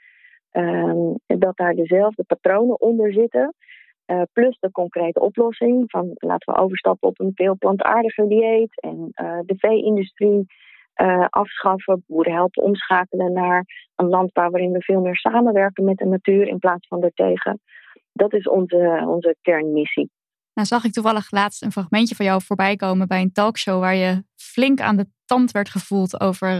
um, 0.51 1.16
dat 1.25 1.58
daar 1.58 1.74
dezelfde 1.74 2.24
patronen 2.24 2.82
onder 2.82 3.13
zitten. 3.13 3.54
Uh, 4.06 4.22
plus 4.34 4.58
de 4.60 4.72
concrete 4.72 5.20
oplossing 5.20 5.92
van 5.92 6.12
laten 6.13 6.54
we 6.54 6.60
overstappen 6.60 7.10
op 7.10 7.20
een 7.20 7.32
veel 7.34 7.58
plantaardiger 7.58 8.30
dieet. 8.30 8.82
En 8.82 9.12
uh, 9.22 9.39
de 9.46 9.56
vee-industrie 9.58 10.46
afschaffen, 11.30 12.04
boeren 12.08 12.34
helpen 12.34 12.63
omschakelen 12.63 13.34
naar 13.34 13.66
een 13.96 14.08
landbouw 14.08 14.50
waarin 14.50 14.72
we 14.72 14.82
veel 14.82 15.01
meer 15.01 15.16
samenwerken 15.16 15.84
met 15.84 15.98
de 15.98 16.06
natuur 16.06 16.48
in 16.48 16.60
plaats 16.60 16.88
van 16.88 17.04
ertegen. 17.04 17.60
Dat 18.13 18.34
is 18.34 18.48
onze, 18.48 19.04
onze 19.08 19.36
kernmissie. 19.42 20.10
Nou 20.54 20.68
zag 20.68 20.84
ik 20.84 20.92
toevallig 20.92 21.32
laatst 21.32 21.63
een 21.63 21.72
fragmentje 21.72 22.16
van 22.16 22.25
jou 22.25 22.42
voorbij 22.44 22.75
komen 22.75 23.08
bij 23.08 23.22
een 23.22 23.32
talkshow 23.32 23.80
waar 23.80 23.96
je 23.96 24.24
flink 24.36 24.80
aan 24.80 24.98
de 24.98 25.08
tand 25.25 25.51
werd 25.51 25.70
gevoeld 25.70 26.22
over 26.22 26.60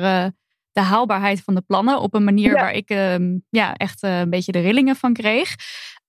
de 0.72 0.82
haalbaarheid 0.82 1.42
van 1.42 1.56
de 1.56 1.62
plannen 1.62 2.00
op 2.00 2.14
een 2.14 2.24
manier 2.24 2.54
waar 2.54 2.74
ik 2.74 2.90
ehm, 2.90 3.38
ja, 3.50 3.74
echt 3.74 4.04
een 4.04 4.30
beetje 4.30 4.52
de 4.52 4.60
rillingen 4.60 4.96
van 4.96 5.14
kreeg. 5.14 5.56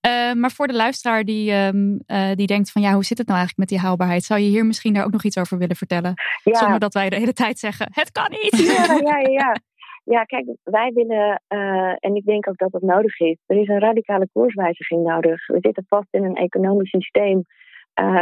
Uh, 0.07 0.33
maar 0.33 0.51
voor 0.51 0.67
de 0.67 0.75
luisteraar 0.75 1.25
die, 1.25 1.53
um, 1.53 2.01
uh, 2.07 2.31
die 2.35 2.47
denkt 2.47 2.71
van 2.71 2.83
ja, 2.83 2.93
hoe 2.93 3.05
zit 3.05 3.19
het 3.19 3.27
nou 3.27 3.39
eigenlijk 3.39 3.71
met 3.71 3.79
die 3.79 3.89
haalbaarheid? 3.89 4.25
Zou 4.25 4.41
je 4.41 4.49
hier 4.49 4.67
misschien 4.67 4.93
daar 4.93 5.05
ook 5.05 5.13
nog 5.13 5.25
iets 5.25 5.39
over 5.39 5.59
willen 5.59 5.77
vertellen? 5.77 6.15
Ja. 6.43 6.59
Zonder 6.59 6.79
dat 6.79 6.95
wij 6.95 7.09
de 7.09 7.17
hele 7.17 7.33
tijd 7.33 7.59
zeggen, 7.59 7.89
het 7.93 8.13
kan 8.13 8.31
niet. 8.31 8.57
Ja, 8.59 9.01
ja, 9.05 9.19
ja. 9.19 9.57
ja 10.09 10.25
kijk, 10.25 10.47
wij 10.63 10.93
willen, 10.93 11.43
uh, 11.49 11.95
en 11.99 12.15
ik 12.15 12.25
denk 12.25 12.49
ook 12.49 12.57
dat 12.57 12.73
het 12.73 12.83
nodig 12.83 13.21
is, 13.21 13.37
er 13.47 13.57
is 13.57 13.69
een 13.69 13.79
radicale 13.79 14.29
koerswijziging 14.33 15.03
nodig. 15.07 15.47
We 15.47 15.59
zitten 15.61 15.85
vast 15.89 16.09
in 16.11 16.25
een 16.25 16.37
economisch 16.37 16.91
systeem 16.91 17.43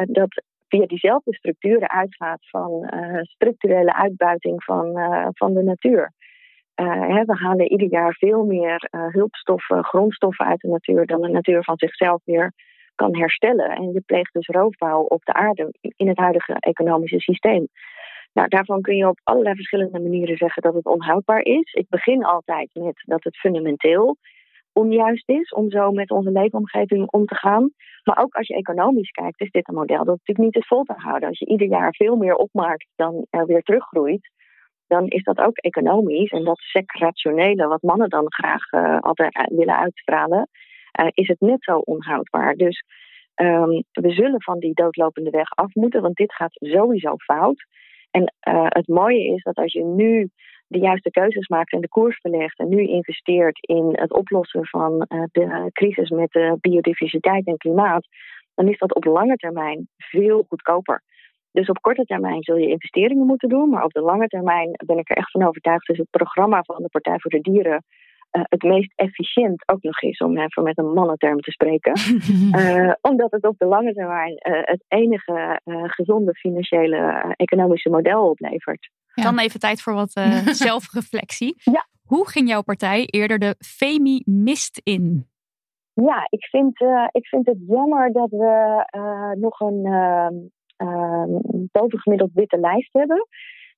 dat 0.07 0.43
via 0.69 0.87
diezelfde 0.87 1.35
structuren 1.35 1.91
uitgaat 1.91 2.49
van 2.49 2.91
structurele 3.23 3.95
uitbuiting 3.95 4.65
van, 4.65 4.99
van 5.33 5.55
de 5.55 5.63
natuur. 5.63 6.13
Uh, 6.81 7.23
we 7.25 7.35
halen 7.35 7.71
ieder 7.71 7.89
jaar 7.89 8.15
veel 8.15 8.45
meer 8.45 8.89
hulpstoffen, 8.91 9.85
grondstoffen 9.85 10.47
uit 10.47 10.61
de 10.61 10.69
natuur 10.69 11.07
dan 11.07 11.21
de 11.21 11.29
natuur 11.29 11.65
van 11.65 11.79
zichzelf 11.79 12.21
weer 12.25 12.53
kan 12.95 13.17
herstellen. 13.17 13.71
En 13.71 13.93
je 13.93 14.01
pleegt 14.01 14.33
dus 14.33 14.47
roofbouw 14.47 15.03
op 15.03 15.25
de 15.25 15.33
aarde 15.33 15.75
in 15.81 16.09
het 16.09 16.19
huidige 16.19 16.57
economische 16.59 17.21
systeem. 17.21 17.69
Nou, 18.37 18.49
daarvan 18.49 18.81
kun 18.81 18.97
je 18.97 19.09
op 19.09 19.21
allerlei 19.23 19.55
verschillende 19.55 20.01
manieren 20.01 20.37
zeggen 20.37 20.63
dat 20.63 20.75
het 20.75 20.87
onhoudbaar 20.87 21.41
is. 21.43 21.73
Ik 21.73 21.89
begin 21.89 22.25
altijd 22.25 22.71
met 22.73 23.03
dat 23.07 23.25
het 23.25 23.37
fundamenteel 23.37 24.17
onjuist 24.73 25.29
is 25.29 25.53
om 25.53 25.71
zo 25.71 25.91
met 25.91 26.11
onze 26.11 26.31
leefomgeving 26.31 27.11
om 27.11 27.27
te 27.27 27.35
gaan. 27.35 27.71
Maar 28.05 28.19
ook 28.19 28.35
als 28.35 28.47
je 28.47 28.55
economisch 28.55 29.11
kijkt, 29.11 29.41
is 29.41 29.51
dit 29.51 29.69
een 29.69 29.75
model 29.75 30.05
dat 30.05 30.17
natuurlijk 30.19 30.39
niet 30.39 30.57
is 30.57 30.67
vol 30.67 30.83
te 30.83 30.95
houden. 30.97 31.29
Als 31.29 31.39
je 31.39 31.47
ieder 31.47 31.67
jaar 31.67 31.95
veel 31.95 32.17
meer 32.17 32.35
opmaakt 32.35 32.87
dan 32.97 33.27
er 33.31 33.47
weer 33.47 33.63
teruggroeit, 33.63 34.31
dan 34.87 35.07
is 35.07 35.23
dat 35.23 35.39
ook 35.39 35.57
economisch. 35.57 36.31
En 36.31 36.45
dat 36.45 36.59
sec-rationele, 36.59 37.67
wat 37.67 37.83
mannen 37.83 38.09
dan 38.09 38.33
graag 38.33 38.73
uh, 38.73 38.99
altijd 38.99 39.49
willen 39.53 39.79
uitstralen, 39.79 40.49
uh, 41.01 41.07
is 41.11 41.29
het 41.29 41.41
net 41.41 41.65
zo 41.65 41.79
onhoudbaar. 41.79 42.55
Dus 42.55 42.85
um, 43.35 43.85
we 43.91 44.11
zullen 44.11 44.43
van 44.43 44.59
die 44.59 44.75
doodlopende 44.75 45.31
weg 45.31 45.51
af 45.51 45.75
moeten, 45.75 46.03
want 46.03 46.17
dit 46.17 46.35
gaat 46.35 46.53
sowieso 46.53 47.17
fout. 47.17 47.67
En 48.17 48.33
uh, 48.49 48.67
het 48.69 48.89
mooie 48.89 49.35
is 49.35 49.43
dat 49.43 49.57
als 49.57 49.73
je 49.73 49.85
nu 49.85 50.29
de 50.67 50.79
juiste 50.79 51.11
keuzes 51.11 51.49
maakt 51.49 51.73
en 51.73 51.81
de 51.81 51.89
koers 51.89 52.19
verlegt 52.21 52.59
en 52.59 52.69
nu 52.69 52.83
investeert 52.83 53.59
in 53.61 53.89
het 53.93 54.13
oplossen 54.13 54.67
van 54.67 55.07
de 55.33 55.71
crisis 55.73 56.11
met 56.11 56.59
biodiversiteit 56.61 57.47
en 57.47 57.57
klimaat, 57.57 58.07
dan 58.55 58.69
is 58.69 58.79
dat 58.79 58.95
op 58.95 59.05
lange 59.05 59.37
termijn 59.37 59.89
veel 59.97 60.45
goedkoper. 60.49 61.03
Dus 61.53 61.69
op 61.69 61.81
korte 61.81 62.05
termijn 62.05 62.43
zul 62.43 62.57
je 62.57 62.69
investeringen 62.69 63.27
moeten 63.27 63.49
doen, 63.49 63.69
maar 63.69 63.85
op 63.85 63.93
de 63.93 64.01
lange 64.01 64.27
termijn 64.27 64.71
ben 64.87 64.99
ik 64.99 65.11
er 65.11 65.17
echt 65.17 65.31
van 65.31 65.47
overtuigd 65.47 65.87
dat 65.87 65.97
het 65.97 66.11
programma 66.11 66.63
van 66.63 66.83
de 66.83 66.89
Partij 66.89 67.19
voor 67.19 67.31
de 67.31 67.41
Dieren 67.41 67.85
uh, 68.33 68.43
het 68.45 68.63
meest 68.63 68.93
efficiënt 68.95 69.69
ook 69.69 69.83
nog 69.83 70.03
is, 70.03 70.19
om 70.19 70.39
even 70.39 70.63
met 70.63 70.79
een 70.79 70.93
mannenterm 70.93 71.41
te 71.41 71.51
spreken. 71.51 71.93
uh, 72.61 72.93
omdat 73.11 73.31
het 73.31 73.47
op 73.47 73.59
de 73.59 73.67
lange 73.67 73.93
termijn 73.93 74.33
uh, 74.33 74.61
het 74.63 74.85
enige 74.89 75.61
gezonde 75.87 76.35
financiële 76.35 77.35
economische 77.37 77.91
model 77.91 78.29
oplevert. 78.29 78.91
Ja. 79.15 79.23
Dan 79.23 79.39
even 79.39 79.61
tijd 79.61 79.83
voor 79.83 79.95
wat 79.95 80.11
zelfreflectie. 80.67 81.55
Ja. 81.57 81.87
Hoe 82.05 82.29
ging 82.29 82.49
jouw 82.49 82.63
partij 82.63 83.07
eerder 83.07 83.39
de 83.39 83.55
FEMI 83.59 84.23
mist 84.25 84.81
in? 84.85 85.27
Ja, 85.93 86.27
ik 86.31 86.45
vind, 86.45 86.81
ik 87.11 87.27
vind 87.27 87.47
het 87.47 87.59
jammer 87.67 88.13
dat 88.13 88.31
we 88.31 88.85
nog 89.39 89.61
een 89.61 89.85
ehm, 89.85 90.35
Ehm, 90.77 91.31
bovengemiddeld 91.73 92.31
witte 92.35 92.59
lijst 92.59 92.93
hebben. 92.93 93.27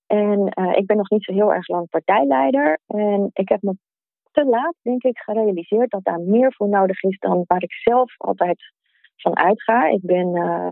En 0.07 0.53
uh, 0.61 0.77
ik 0.77 0.87
ben 0.87 0.97
nog 0.97 1.11
niet 1.11 1.25
zo 1.25 1.33
heel 1.33 1.55
erg 1.55 1.69
lang 1.69 1.89
partijleider. 1.89 2.79
En 2.87 3.31
ik 3.33 3.49
heb 3.49 3.63
me 3.63 3.77
te 4.39 4.45
laat, 4.45 4.75
denk 4.83 5.03
ik, 5.03 5.19
gerealiseerd 5.19 5.91
dat 5.91 6.05
daar 6.05 6.21
meer 6.21 6.53
voor 6.53 6.69
nodig 6.69 7.03
is 7.03 7.19
dan 7.19 7.45
waar 7.47 7.63
ik 7.63 7.73
zelf 7.73 8.15
altijd 8.17 8.73
van 9.17 9.37
uitga. 9.37 9.89
Ik 9.89 10.03
ben 10.03 10.37
uh, 10.37 10.69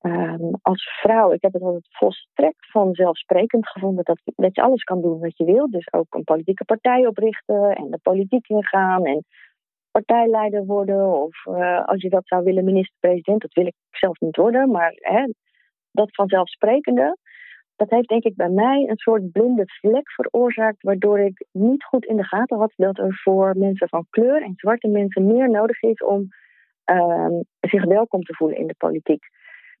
um, 0.00 0.50
als 0.62 0.98
vrouw, 1.00 1.32
ik 1.32 1.42
heb 1.42 1.52
het 1.52 1.62
altijd 1.62 1.86
volstrekt 1.90 2.70
vanzelfsprekend 2.70 3.68
gevonden 3.68 4.04
dat, 4.04 4.54
je 4.54 4.62
alles 4.62 4.82
kan 4.82 5.00
doen 5.00 5.20
wat 5.20 5.36
je 5.36 5.44
wil. 5.44 5.70
Dus 5.70 5.92
ook 5.92 6.14
een 6.14 6.24
politieke 6.24 6.64
partij 6.64 7.06
oprichten 7.06 7.74
en 7.74 7.90
de 7.90 7.98
politiek 8.02 8.48
ingaan 8.48 9.04
en 9.04 9.24
partijleider 9.90 10.64
worden. 10.64 11.22
Of 11.22 11.46
uh, 11.46 11.84
als 11.84 12.02
je 12.02 12.08
dat 12.08 12.26
zou 12.26 12.44
willen, 12.44 12.64
minister-president, 12.64 13.40
dat 13.40 13.54
wil 13.54 13.66
ik 13.66 13.74
zelf 13.90 14.20
niet 14.20 14.36
worden. 14.36 14.70
Maar 14.70 14.92
hè, 14.94 15.32
dat 15.90 16.14
vanzelfsprekende, 16.14 17.16
dat 17.80 17.90
heeft 17.90 18.08
denk 18.08 18.24
ik 18.24 18.36
bij 18.36 18.48
mij 18.48 18.88
een 18.88 18.96
soort 18.96 19.32
blinde 19.32 19.62
vlek 19.66 20.10
veroorzaakt, 20.12 20.82
waardoor 20.82 21.18
ik 21.18 21.46
niet 21.52 21.84
goed 21.84 22.04
in 22.04 22.16
de 22.16 22.24
gaten 22.24 22.58
had 22.58 22.72
dat 22.76 22.98
er 22.98 23.20
voor 23.22 23.56
mensen 23.56 23.88
van 23.88 24.06
kleur 24.10 24.42
en 24.42 24.52
zwarte 24.56 24.88
mensen 24.88 25.26
meer 25.26 25.50
nodig 25.50 25.82
is 25.82 26.02
om 26.02 26.28
uh, 26.92 27.40
zich 27.60 27.84
welkom 27.84 28.22
te 28.22 28.34
voelen 28.34 28.58
in 28.58 28.66
de 28.66 28.74
politiek. 28.78 29.24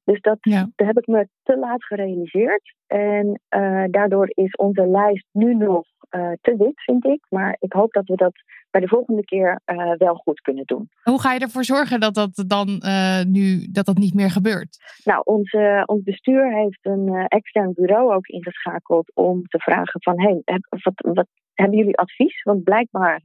Dus 0.04 0.20
dat, 0.20 0.38
dat 0.40 0.86
heb 0.86 0.98
ik 0.98 1.06
me 1.06 1.28
te 1.42 1.58
laat 1.58 1.84
gerealiseerd. 1.84 2.74
En 2.86 3.40
uh, 3.56 3.84
daardoor 3.90 4.30
is 4.34 4.54
onze 4.54 4.86
lijst 4.86 5.26
nu 5.32 5.54
nog 5.54 5.86
uh, 6.10 6.32
te 6.40 6.56
wit, 6.56 6.82
vind 6.82 7.04
ik. 7.04 7.26
Maar 7.28 7.56
ik 7.58 7.72
hoop 7.72 7.92
dat 7.92 8.06
we 8.06 8.16
dat 8.16 8.32
bij 8.70 8.80
de 8.80 8.88
volgende 8.88 9.24
keer 9.24 9.60
uh, 9.66 9.92
wel 9.96 10.14
goed 10.14 10.40
kunnen 10.40 10.64
doen. 10.64 10.88
Hoe 11.02 11.20
ga 11.20 11.32
je 11.32 11.40
ervoor 11.40 11.64
zorgen 11.64 12.00
dat 12.00 12.14
dat 12.14 12.44
dan 12.46 12.82
nu 13.28 13.66
dat 13.70 13.86
dat 13.86 13.98
niet 13.98 14.14
meer 14.14 14.30
gebeurt? 14.30 15.00
Nou, 15.04 15.22
ons, 15.24 15.56
ons 15.84 16.02
bestuur 16.02 16.52
heeft 16.54 16.78
een 16.82 17.26
extern 17.28 17.72
bureau 17.74 18.14
ook 18.14 18.26
ingeschakeld 18.26 19.10
om 19.14 19.46
te 19.46 19.58
vragen 19.58 20.02
van 20.02 20.20
hey, 20.20 20.42
heb, 20.44 20.66
wat, 20.82 21.14
wat 21.14 21.26
hebben 21.54 21.78
jullie 21.78 21.96
advies? 21.96 22.42
Want 22.42 22.64
blijkbaar 22.64 23.20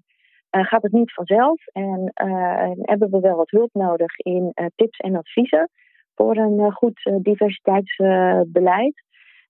gaat 0.50 0.84
het 0.84 0.92
niet 0.92 1.14
vanzelf 1.14 1.66
en 1.66 2.12
hebben 2.82 3.10
we 3.10 3.20
wel 3.20 3.36
wat 3.36 3.50
hulp 3.50 3.74
nodig 3.74 4.18
in 4.18 4.54
tips 4.76 4.98
en 4.98 5.16
adviezen 5.16 5.70
voor 6.16 6.38
een 6.38 6.60
eh, 6.60 6.76
goed 6.76 7.06
eh, 7.06 7.16
diversiteitsbeleid. 7.18 9.04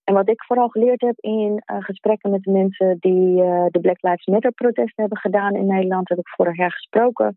En 0.06 0.14
wat 0.14 0.30
ik 0.30 0.44
vooral 0.44 0.68
geleerd 0.68 1.02
heb 1.02 1.16
in 1.20 1.64
uh, 1.66 1.78
gesprekken 1.80 2.32
met 2.32 2.44
de 2.44 2.52
mensen 2.52 2.98
die 3.00 3.42
uh, 3.44 3.66
de 3.68 3.80
Black 3.82 4.02
Lives 4.02 4.26
Matter 4.26 4.52
protesten 4.52 5.02
hebben 5.02 5.18
gedaan 5.18 5.56
in 5.56 5.66
Nederland, 5.66 6.10
heb 6.10 6.18
ik 6.18 6.30
vorig 6.30 6.58
jaar 6.58 6.72
gesproken. 6.72 7.36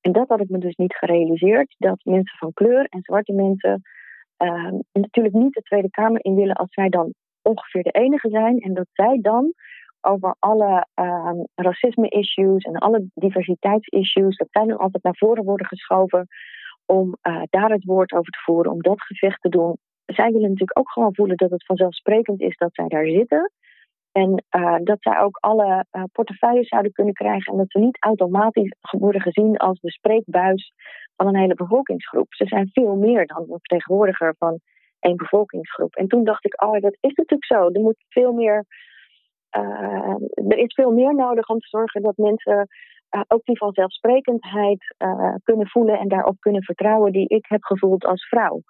En 0.00 0.12
dat 0.12 0.28
had 0.28 0.40
ik 0.40 0.48
me 0.48 0.58
dus 0.58 0.76
niet 0.76 0.94
gerealiseerd. 0.94 1.74
Dat 1.78 2.00
mensen 2.04 2.38
van 2.38 2.52
kleur 2.52 2.86
en 2.88 3.02
zwarte 3.02 3.32
mensen 3.32 3.82
uh, 4.38 4.72
natuurlijk 4.92 5.34
niet 5.34 5.54
de 5.54 5.62
Tweede 5.62 5.90
Kamer 5.90 6.24
in 6.24 6.34
willen 6.34 6.54
als 6.54 6.72
zij 6.72 6.88
dan 6.88 7.14
ongeveer 7.42 7.82
de 7.82 7.90
enige 7.90 8.28
zijn. 8.28 8.58
En 8.58 8.74
dat 8.74 8.86
zij 8.92 9.18
dan 9.22 9.52
over 10.00 10.36
alle 10.38 10.86
ehm, 10.94 11.36
racisme-issues 11.54 12.64
en 12.64 12.76
alle 12.76 13.06
diversiteitsissues, 13.14 14.36
dat 14.36 14.48
zij 14.50 14.66
dan 14.66 14.78
altijd 14.78 15.02
naar 15.02 15.16
voren 15.16 15.44
worden 15.44 15.66
geschoven 15.66 16.26
om 16.86 17.16
uh, 17.22 17.42
daar 17.50 17.70
het 17.70 17.84
woord 17.84 18.12
over 18.12 18.32
te 18.32 18.42
voeren, 18.44 18.72
om 18.72 18.82
dat 18.82 19.02
gevecht 19.02 19.42
te 19.42 19.48
doen. 19.48 19.76
Zij 20.06 20.26
willen 20.32 20.48
natuurlijk 20.48 20.78
ook 20.78 20.90
gewoon 20.90 21.14
voelen 21.14 21.36
dat 21.36 21.50
het 21.50 21.64
vanzelfsprekend 21.64 22.40
is 22.40 22.56
dat 22.56 22.74
zij 22.74 22.88
daar 22.88 23.06
zitten. 23.06 23.50
En 24.12 24.44
uh, 24.56 24.76
dat 24.82 24.96
zij 25.00 25.20
ook 25.20 25.36
alle 25.40 25.84
uh, 25.92 26.02
portefeuilles 26.12 26.68
zouden 26.68 26.92
kunnen 26.92 27.14
krijgen. 27.14 27.52
En 27.52 27.58
dat 27.58 27.70
ze 27.70 27.78
niet 27.78 28.02
automatisch 28.02 28.74
worden 28.90 29.20
gezien 29.20 29.56
als 29.56 29.80
de 29.80 29.90
spreekbuis 29.90 30.72
van 31.16 31.26
een 31.26 31.36
hele 31.36 31.54
bevolkingsgroep. 31.54 32.34
Ze 32.34 32.46
zijn 32.46 32.70
veel 32.72 32.94
meer 32.94 33.26
dan 33.26 33.40
een 33.40 33.46
vertegenwoordiger 33.48 34.34
van 34.38 34.60
één 35.00 35.16
bevolkingsgroep. 35.16 35.94
En 35.94 36.08
toen 36.08 36.24
dacht 36.24 36.44
ik, 36.44 36.62
oh, 36.62 36.80
dat 36.80 36.96
is 37.00 37.14
natuurlijk 37.14 37.44
zo. 37.44 37.68
Er 37.68 37.80
moet 37.80 38.04
veel 38.08 38.32
meer. 38.32 38.64
er 40.48 40.58
is 40.58 40.74
veel 40.74 40.92
meer 40.92 41.14
nodig 41.14 41.48
om 41.48 41.58
te 41.58 41.68
zorgen 41.68 42.02
dat 42.02 42.16
mensen 42.16 42.68
ook 43.28 43.44
die 43.44 43.58
vanzelfsprekendheid 43.58 44.96
kunnen 45.42 45.68
voelen 45.68 45.98
en 45.98 46.08
daarop 46.08 46.36
kunnen 46.40 46.62
vertrouwen 46.62 47.12
die 47.12 47.28
ik 47.28 47.46
heb 47.48 47.64
gevoeld 47.64 48.04
als 48.04 48.28
vrouw. 48.28 48.62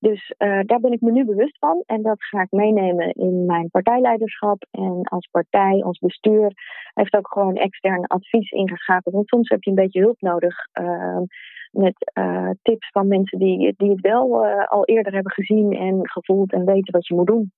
Dus 0.00 0.34
uh, 0.38 0.60
daar 0.64 0.80
ben 0.80 0.92
ik 0.92 1.00
me 1.00 1.10
nu 1.10 1.24
bewust 1.24 1.58
van 1.58 1.82
en 1.86 2.02
dat 2.02 2.24
ga 2.24 2.42
ik 2.42 2.50
meenemen 2.50 3.12
in 3.12 3.44
mijn 3.46 3.70
partijleiderschap. 3.70 4.66
En 4.70 5.00
als 5.02 5.28
partij, 5.30 5.82
ons 5.82 5.98
bestuur, 5.98 6.52
heeft 6.94 7.16
ook 7.16 7.32
gewoon 7.32 7.56
extern 7.56 8.06
advies 8.06 8.50
ingeschakeld. 8.50 9.14
Want 9.14 9.28
soms 9.28 9.48
heb 9.48 9.62
je 9.62 9.70
een 9.70 9.76
beetje 9.76 10.00
hulp 10.00 10.20
nodig 10.20 10.56
ehm, 10.72 11.22
met 11.70 12.12
tips 12.62 12.90
van 12.90 13.08
mensen 13.08 13.38
die, 13.38 13.74
die 13.76 13.90
het 13.90 14.00
wel 14.00 14.46
al 14.46 14.84
eerder 14.84 15.12
hebben 15.12 15.32
gezien 15.32 15.72
en 15.72 15.98
gevoeld 16.02 16.52
en 16.52 16.64
weten 16.64 16.92
wat 16.92 17.06
je 17.06 17.14
moet 17.14 17.26
doen. 17.26 17.52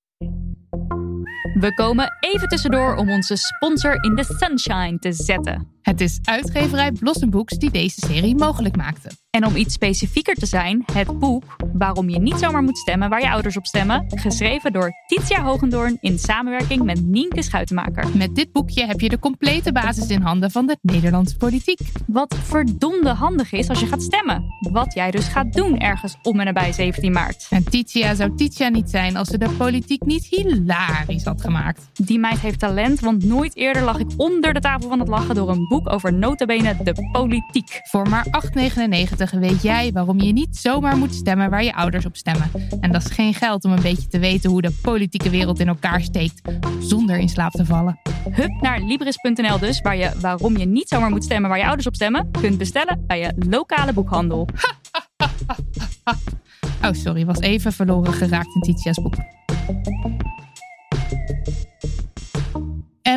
We 1.55 1.75
komen 1.75 2.17
even 2.21 2.49
tussendoor 2.49 2.97
om 2.97 3.11
onze 3.11 3.37
sponsor 3.37 4.05
in 4.05 4.17
the 4.17 4.25
sunshine 4.25 4.99
te 4.99 5.13
zetten. 5.13 5.69
Het 5.83 6.01
is 6.01 6.21
uitgeverij 6.23 6.93
Blossom 6.93 7.31
Books 7.31 7.59
die 7.59 7.71
deze 7.71 8.07
serie 8.07 8.37
mogelijk 8.37 8.77
maakte. 8.77 9.22
En 9.33 9.47
om 9.47 9.57
iets 9.57 9.75
specifieker 9.75 10.35
te 10.35 10.47
zijn, 10.47 10.85
het 10.93 11.19
boek 11.19 11.45
Waarom 11.73 12.09
je 12.09 12.19
niet 12.19 12.39
zomaar 12.39 12.63
moet 12.63 12.79
stemmen 12.79 13.09
waar 13.09 13.21
je 13.21 13.31
ouders 13.31 13.57
op 13.57 13.67
stemmen, 13.67 14.05
geschreven 14.09 14.73
door 14.73 14.93
Titia 15.07 15.43
Hogendoorn 15.43 15.99
in 16.01 16.19
samenwerking 16.19 16.83
met 16.83 17.05
Nienke 17.05 17.43
Schuitenmaker. 17.43 18.17
Met 18.17 18.35
dit 18.35 18.53
boekje 18.53 18.87
heb 18.87 19.01
je 19.01 19.09
de 19.09 19.19
complete 19.19 19.73
basis 19.73 20.09
in 20.09 20.21
handen 20.21 20.51
van 20.51 20.67
de 20.67 20.77
Nederlandse 20.83 21.37
politiek. 21.37 21.79
Wat 22.07 22.37
verdomde 22.43 23.09
handig 23.09 23.53
is 23.53 23.69
als 23.69 23.81
je 23.81 23.87
gaat 23.87 24.03
stemmen. 24.03 24.45
Wat 24.71 24.95
jij 24.95 25.11
dus 25.11 25.27
gaat 25.27 25.53
doen 25.53 25.79
ergens 25.79 26.17
om 26.23 26.39
en 26.39 26.45
nabij 26.45 26.73
17 26.73 27.13
maart. 27.13 27.47
En 27.51 27.65
Titia 27.65 28.15
zou 28.15 28.37
Titia 28.37 28.69
niet 28.69 28.91
zijn 28.91 29.17
als 29.17 29.29
ze 29.29 29.39
de 29.39 29.51
politiek 29.51 30.05
niet 30.05 30.25
hilarisch 30.25 31.25
had 31.25 31.41
gemaakt. 31.41 31.91
Die 31.93 32.19
meid 32.19 32.41
heeft 32.41 32.59
talent, 32.59 33.01
want 33.01 33.25
nooit 33.25 33.57
eerder 33.57 33.83
lag 33.83 33.99
ik 33.99 34.11
onder 34.17 34.55
de 34.55 34.61
tafel 34.61 34.89
van 34.89 34.99
het 34.99 35.09
lachen 35.09 35.35
door 35.35 35.49
een 35.49 35.69
boek 35.69 35.93
over 35.93 36.13
notabene 36.13 36.77
de 36.83 37.09
politiek. 37.13 37.81
Voor 37.83 38.09
maar 38.09 38.27
8,99 38.27 39.22
weet 39.31 39.63
jij 39.63 39.93
waarom 39.93 40.21
je 40.21 40.33
niet 40.33 40.57
zomaar 40.57 40.97
moet 40.97 41.15
stemmen 41.15 41.51
waar 41.51 41.65
je 41.65 41.75
ouders 41.75 42.07
op 42.07 42.17
stemmen. 42.17 42.51
En 42.81 42.93
dat 42.93 43.05
is 43.05 43.11
geen 43.11 43.35
geld 43.35 43.65
om 43.65 43.73
een 43.73 43.83
beetje 43.83 44.09
te 44.09 44.19
weten 44.19 44.51
hoe 44.51 44.63
de 44.63 44.79
politieke 44.83 45.31
wereld 45.31 45.61
in 45.61 45.69
elkaar 45.69 46.01
steekt, 46.01 46.41
zonder 46.81 47.19
in 47.19 47.29
slaap 47.29 47.53
te 47.53 47.65
vallen. 47.65 48.01
Hup 48.31 48.61
naar 48.61 48.81
Libris.nl 48.81 49.59
dus, 49.59 49.81
waar 49.81 49.97
je 49.97 50.11
waarom 50.21 50.57
je 50.57 50.67
niet 50.67 50.89
zomaar 50.89 51.11
moet 51.11 51.25
stemmen 51.25 51.51
waar 51.51 51.59
je 51.59 51.67
ouders 51.67 51.87
op 51.87 51.95
stemmen, 51.95 52.31
kunt 52.31 52.59
bestellen 52.59 53.05
bij 53.07 53.19
je 53.19 53.33
lokale 53.49 53.93
boekhandel. 53.93 54.49
oh, 56.85 56.93
sorry, 56.93 57.27
was 57.27 57.41
even 57.41 57.73
verloren 57.73 58.13
geraakt 58.13 58.55
in 58.55 58.61
Titia's 58.61 59.03
boek. 59.03 59.15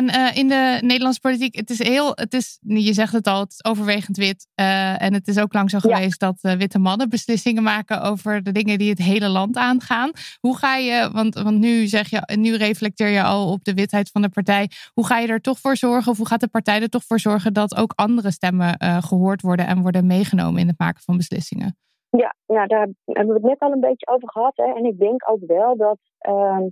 En 0.06 0.20
uh, 0.20 0.36
in 0.36 0.48
de 0.48 0.78
Nederlandse 0.80 1.20
politiek, 1.20 1.56
het 1.56 1.70
is 1.70 1.82
heel, 1.82 2.10
het 2.14 2.34
is, 2.34 2.58
je 2.62 2.92
zegt 2.92 3.12
het 3.12 3.26
al, 3.26 3.40
het 3.40 3.50
is 3.50 3.64
overwegend 3.64 4.16
wit. 4.16 4.48
Uh, 4.60 5.02
en 5.02 5.14
het 5.14 5.28
is 5.28 5.40
ook 5.40 5.52
lang 5.52 5.70
zo 5.70 5.78
geweest 5.78 6.20
dat 6.20 6.38
uh, 6.42 6.52
witte 6.52 6.78
mannen 6.78 7.08
beslissingen 7.08 7.62
maken 7.62 8.02
over 8.02 8.42
de 8.42 8.52
dingen 8.52 8.78
die 8.78 8.90
het 8.90 8.98
hele 8.98 9.28
land 9.28 9.56
aangaan. 9.56 10.10
Hoe 10.40 10.56
ga 10.56 10.76
je, 10.76 11.10
want, 11.12 11.34
want 11.34 11.58
nu 11.58 11.86
zeg 11.86 12.10
je, 12.10 12.36
nu 12.36 12.54
reflecteer 12.54 13.08
je 13.08 13.22
al 13.22 13.52
op 13.52 13.64
de 13.64 13.74
witheid 13.74 14.10
van 14.10 14.22
de 14.22 14.28
partij. 14.28 14.70
Hoe 14.92 15.06
ga 15.06 15.18
je 15.18 15.28
er 15.28 15.40
toch 15.40 15.58
voor 15.58 15.76
zorgen, 15.76 16.12
of 16.12 16.16
hoe 16.16 16.26
gaat 16.26 16.40
de 16.40 16.48
partij 16.48 16.80
er 16.80 16.88
toch 16.88 17.04
voor 17.04 17.20
zorgen 17.20 17.52
dat 17.52 17.76
ook 17.76 17.92
andere 17.94 18.30
stemmen 18.30 18.78
gehoord 19.02 19.42
worden 19.42 19.66
en 19.66 19.82
worden 19.82 20.06
meegenomen 20.06 20.60
in 20.60 20.68
het 20.68 20.78
maken 20.78 21.02
van 21.02 21.16
beslissingen? 21.16 21.76
Ja, 22.10 22.34
nou, 22.46 22.66
daar 22.66 22.88
hebben 23.04 23.26
we 23.26 23.32
het 23.32 23.42
net 23.42 23.58
al 23.58 23.72
een 23.72 23.80
beetje 23.80 24.06
over 24.06 24.30
gehad. 24.30 24.56
Hè. 24.56 24.74
En 24.74 24.84
ik 24.84 24.98
denk 24.98 25.30
ook 25.30 25.40
wel 25.46 25.76
dat 25.76 25.98
ehm, 26.18 26.66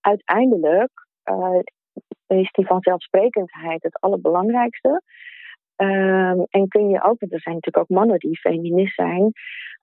uiteindelijk 0.00 1.06
is 2.36 2.50
die 2.52 2.66
vanzelfsprekendheid 2.66 3.82
het 3.82 4.00
allerbelangrijkste. 4.00 5.02
Um, 5.76 6.46
en 6.50 6.68
kun 6.68 6.88
je 6.88 7.02
ook, 7.02 7.20
want 7.20 7.32
er 7.32 7.40
zijn 7.40 7.54
natuurlijk 7.54 7.78
ook 7.78 7.98
mannen 7.98 8.18
die 8.18 8.38
feminist 8.38 8.94
zijn, 8.94 9.32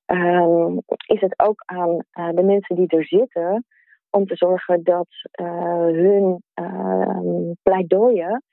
um, 0.06 0.82
is 1.06 1.22
het 1.22 1.40
ook 1.40 1.64
aan 1.66 1.90
uh, 1.90 2.30
de 2.30 2.44
mensen 2.44 2.76
die 2.76 2.88
er 2.88 3.06
zitten 3.06 3.66
om 4.10 4.26
te 4.26 4.36
zorgen 4.36 4.84
dat 4.84 5.08
uh, 5.42 5.86
hun 5.86 6.44
uh, 6.62 7.52
pleidooien 7.64 8.44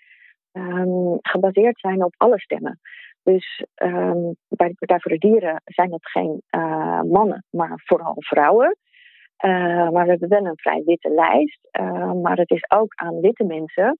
gebaseerd 1.21 1.81
zijn 1.81 2.05
op 2.05 2.15
alle 2.17 2.41
stemmen. 2.41 2.81
Dus 3.23 3.65
bij 4.49 4.69
de 4.69 4.75
Partij 4.79 5.01
voor 5.01 5.11
de 5.11 5.19
Dieren 5.19 5.63
zijn 5.65 5.93
het 5.93 6.09
geen 6.09 6.43
mannen, 7.11 7.45
maar 7.51 7.81
vooral 7.85 8.15
vrouwen. 8.19 8.77
Uh, 9.45 9.89
maar 9.91 10.05
we 10.05 10.11
hebben 10.11 10.29
wel 10.29 10.47
een 10.47 10.59
vrij 10.59 10.83
witte 10.85 11.11
lijst. 11.11 11.69
Uh, 11.81 12.13
maar 12.13 12.37
het 12.37 12.51
is 12.51 12.71
ook 12.71 12.93
aan 12.95 13.21
witte 13.21 13.45
mensen, 13.45 13.99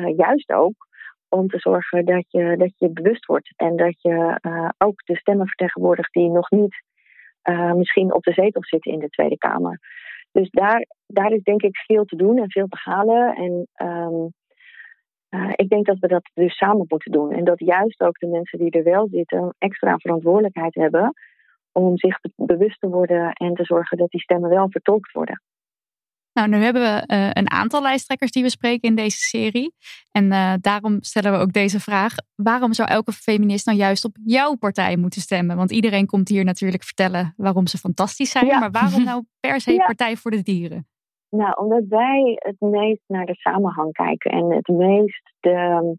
uh, 0.00 0.16
juist 0.16 0.52
ook, 0.52 0.86
om 1.28 1.48
te 1.48 1.58
zorgen 1.58 2.04
dat 2.04 2.24
je, 2.28 2.56
dat 2.56 2.72
je 2.76 2.90
bewust 2.90 3.26
wordt. 3.26 3.52
En 3.56 3.76
dat 3.76 4.02
je 4.02 4.38
ook 4.78 5.04
de 5.04 5.16
stemmen 5.16 5.46
vertegenwoordigt 5.46 6.12
die 6.12 6.28
nog 6.28 6.50
niet 6.50 6.82
misschien 7.74 8.14
op 8.14 8.22
de 8.22 8.32
zetel 8.32 8.64
zitten 8.64 8.92
in 8.92 8.98
de 8.98 9.08
Tweede 9.08 9.38
Kamer. 9.38 9.78
Dus 10.32 10.50
daar, 10.50 10.86
daar 11.06 11.30
is 11.30 11.42
denk 11.42 11.62
ik 11.62 11.76
veel 11.76 12.04
te 12.04 12.16
doen 12.16 12.38
en 12.38 12.50
veel 12.50 12.66
te 12.68 12.78
halen. 12.80 13.34
En 13.34 13.68
um, 13.86 14.32
ik 15.56 15.68
denk 15.68 15.86
dat 15.86 15.98
we 15.98 16.08
dat 16.08 16.30
dus 16.34 16.56
samen 16.56 16.86
moeten 16.88 17.12
doen. 17.12 17.32
En 17.32 17.44
dat 17.44 17.58
juist 17.58 18.00
ook 18.00 18.18
de 18.18 18.26
mensen 18.26 18.58
die 18.58 18.70
er 18.70 18.82
wel 18.82 19.08
zitten 19.08 19.54
extra 19.58 19.96
verantwoordelijkheid 19.96 20.74
hebben 20.74 21.12
om 21.74 21.98
zich 21.98 22.18
bewust 22.36 22.80
te 22.80 22.88
worden 22.88 23.32
en 23.32 23.54
te 23.54 23.64
zorgen 23.64 23.98
dat 23.98 24.10
die 24.10 24.20
stemmen 24.20 24.50
wel 24.50 24.70
vertolkt 24.70 25.12
worden. 25.12 25.42
Nou, 26.34 26.48
nu 26.48 26.56
hebben 26.56 26.82
we 26.82 27.14
uh, 27.14 27.30
een 27.32 27.50
aantal 27.50 27.82
lijsttrekkers 27.82 28.30
die 28.30 28.42
we 28.42 28.50
spreken 28.50 28.88
in 28.88 28.94
deze 28.94 29.16
serie. 29.16 29.74
En 30.12 30.24
uh, 30.24 30.54
daarom 30.60 31.02
stellen 31.02 31.32
we 31.32 31.38
ook 31.38 31.52
deze 31.52 31.80
vraag. 31.80 32.14
Waarom 32.34 32.72
zou 32.72 32.88
elke 32.88 33.12
feminist 33.12 33.66
nou 33.66 33.78
juist 33.78 34.04
op 34.04 34.16
jouw 34.24 34.54
partij 34.54 34.96
moeten 34.96 35.20
stemmen? 35.20 35.56
Want 35.56 35.70
iedereen 35.70 36.06
komt 36.06 36.28
hier 36.28 36.44
natuurlijk 36.44 36.82
vertellen 36.82 37.34
waarom 37.36 37.66
ze 37.66 37.78
fantastisch 37.78 38.30
zijn. 38.30 38.46
Ja. 38.46 38.58
Maar 38.58 38.70
waarom 38.70 39.04
nou 39.04 39.24
per 39.40 39.60
se 39.60 39.72
ja. 39.80 39.84
Partij 39.84 40.16
voor 40.16 40.30
de 40.30 40.42
Dieren? 40.42 40.86
Nou, 41.30 41.52
omdat 41.56 41.84
wij 41.88 42.32
het 42.34 42.60
meest 42.60 43.02
naar 43.06 43.26
de 43.26 43.34
samenhang 43.34 43.92
kijken. 43.92 44.30
En 44.30 44.50
het 44.50 44.68
meest 44.68 45.32
de, 45.40 45.96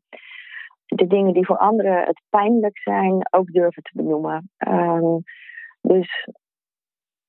de 0.85 1.07
dingen 1.07 1.33
die 1.33 1.45
voor 1.45 1.57
anderen 1.57 2.05
het 2.05 2.21
pijnlijk 2.29 2.77
zijn 2.77 3.27
ook 3.29 3.51
durven 3.51 3.83
te 3.83 3.91
benoemen. 3.93 4.49
Um, 4.67 5.23
dus 5.87 6.27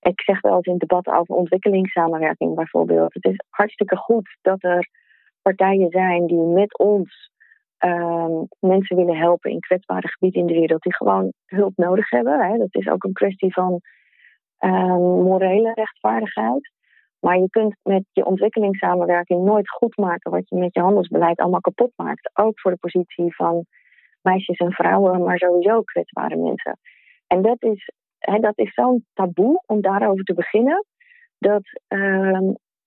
ik 0.00 0.20
zeg 0.20 0.40
wel 0.40 0.54
eens 0.54 0.66
in 0.66 0.78
debatten 0.78 1.18
over 1.18 1.34
ontwikkelingssamenwerking 1.34 2.54
bijvoorbeeld. 2.54 3.14
Het 3.14 3.24
is 3.24 3.40
hartstikke 3.48 3.96
goed 3.96 4.36
dat 4.40 4.62
er 4.62 4.88
partijen 5.42 5.90
zijn 5.90 6.26
die 6.26 6.40
met 6.40 6.78
ons 6.78 7.30
um, 7.78 8.48
mensen 8.58 8.96
willen 8.96 9.16
helpen 9.16 9.50
in 9.50 9.60
kwetsbare 9.60 10.08
gebieden 10.08 10.40
in 10.40 10.46
de 10.46 10.54
wereld 10.54 10.82
die 10.82 10.94
gewoon 10.94 11.32
hulp 11.46 11.76
nodig 11.76 12.10
hebben. 12.10 12.40
Hè. 12.40 12.58
Dat 12.58 12.74
is 12.74 12.88
ook 12.88 13.04
een 13.04 13.12
kwestie 13.12 13.52
van 13.52 13.80
um, 14.58 15.22
morele 15.22 15.72
rechtvaardigheid. 15.74 16.70
Maar 17.20 17.38
je 17.38 17.50
kunt 17.50 17.76
met 17.82 18.04
je 18.12 18.24
ontwikkelingssamenwerking 18.24 19.44
nooit 19.44 19.70
goed 19.70 19.96
maken 19.96 20.30
wat 20.30 20.48
je 20.48 20.56
met 20.56 20.74
je 20.74 20.80
handelsbeleid 20.80 21.38
allemaal 21.38 21.60
kapot 21.60 21.92
maakt. 21.96 22.30
Ook 22.34 22.60
voor 22.60 22.70
de 22.70 22.76
positie 22.76 23.34
van 23.34 23.66
meisjes 24.20 24.56
en 24.56 24.72
vrouwen, 24.72 25.22
maar 25.22 25.38
sowieso 25.38 25.82
kwetsbare 25.82 26.36
mensen. 26.36 26.78
En 27.26 27.42
dat 27.42 27.62
is 27.62 27.90
dat 28.40 28.58
is 28.58 28.74
zo'n 28.74 29.04
taboe 29.14 29.62
om 29.66 29.80
daarover 29.80 30.24
te 30.24 30.34
beginnen, 30.34 30.84
dat 31.38 31.62
uh, 31.88 32.40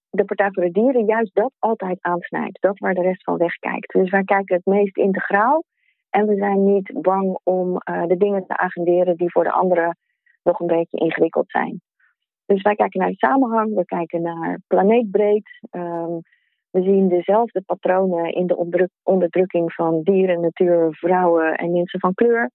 de 0.10 0.26
Partij 0.26 0.50
voor 0.52 0.64
de 0.64 0.72
Dieren 0.72 1.06
juist 1.06 1.36
dat 1.36 1.54
altijd 1.60 1.98
aansnijdt. 2.02 2.62
Dat 2.62 2.80
waar 2.80 2.94
de 2.94 3.02
rest 3.02 3.24
van 3.24 3.38
wegkijkt. 3.38 3.94
Dus 3.94 4.10
wij 4.10 4.24
kijken 4.24 4.56
het 4.56 4.66
meest 4.66 4.98
integraal 4.98 5.64
en 6.10 6.28
we 6.28 6.36
zijn 6.36 6.74
niet 6.74 7.02
bang 7.02 7.40
om 7.44 7.70
uh, 7.70 8.06
de 8.06 8.18
dingen 8.18 8.46
te 8.46 8.58
agenderen 8.58 9.16
die 9.16 9.32
voor 9.32 9.44
de 9.44 9.52
anderen 9.52 9.98
nog 10.44 10.60
een 10.60 10.68
beetje 10.68 10.98
ingewikkeld 10.98 11.50
zijn. 11.50 11.82
Dus 12.46 12.62
wij 12.62 12.76
kijken 12.76 13.00
naar 13.00 13.10
de 13.10 13.16
samenhang, 13.16 13.76
we 13.76 13.86
kijken 13.86 14.22
naar 14.22 14.60
planeetbreed. 14.68 15.50
Um, 15.72 16.22
we 16.72 16.82
zien 16.82 17.08
dezelfde 17.08 17.62
patronen 17.62 18.34
in 18.34 18.48
de 18.48 18.90
onderdrukking 19.04 19.74
van 19.74 20.02
dieren, 20.04 20.42
natuur, 20.42 20.88
vrouwen 20.92 21.56
en 21.56 21.72
mensen 21.72 22.00
van 22.00 22.14
kleur. 22.14 22.50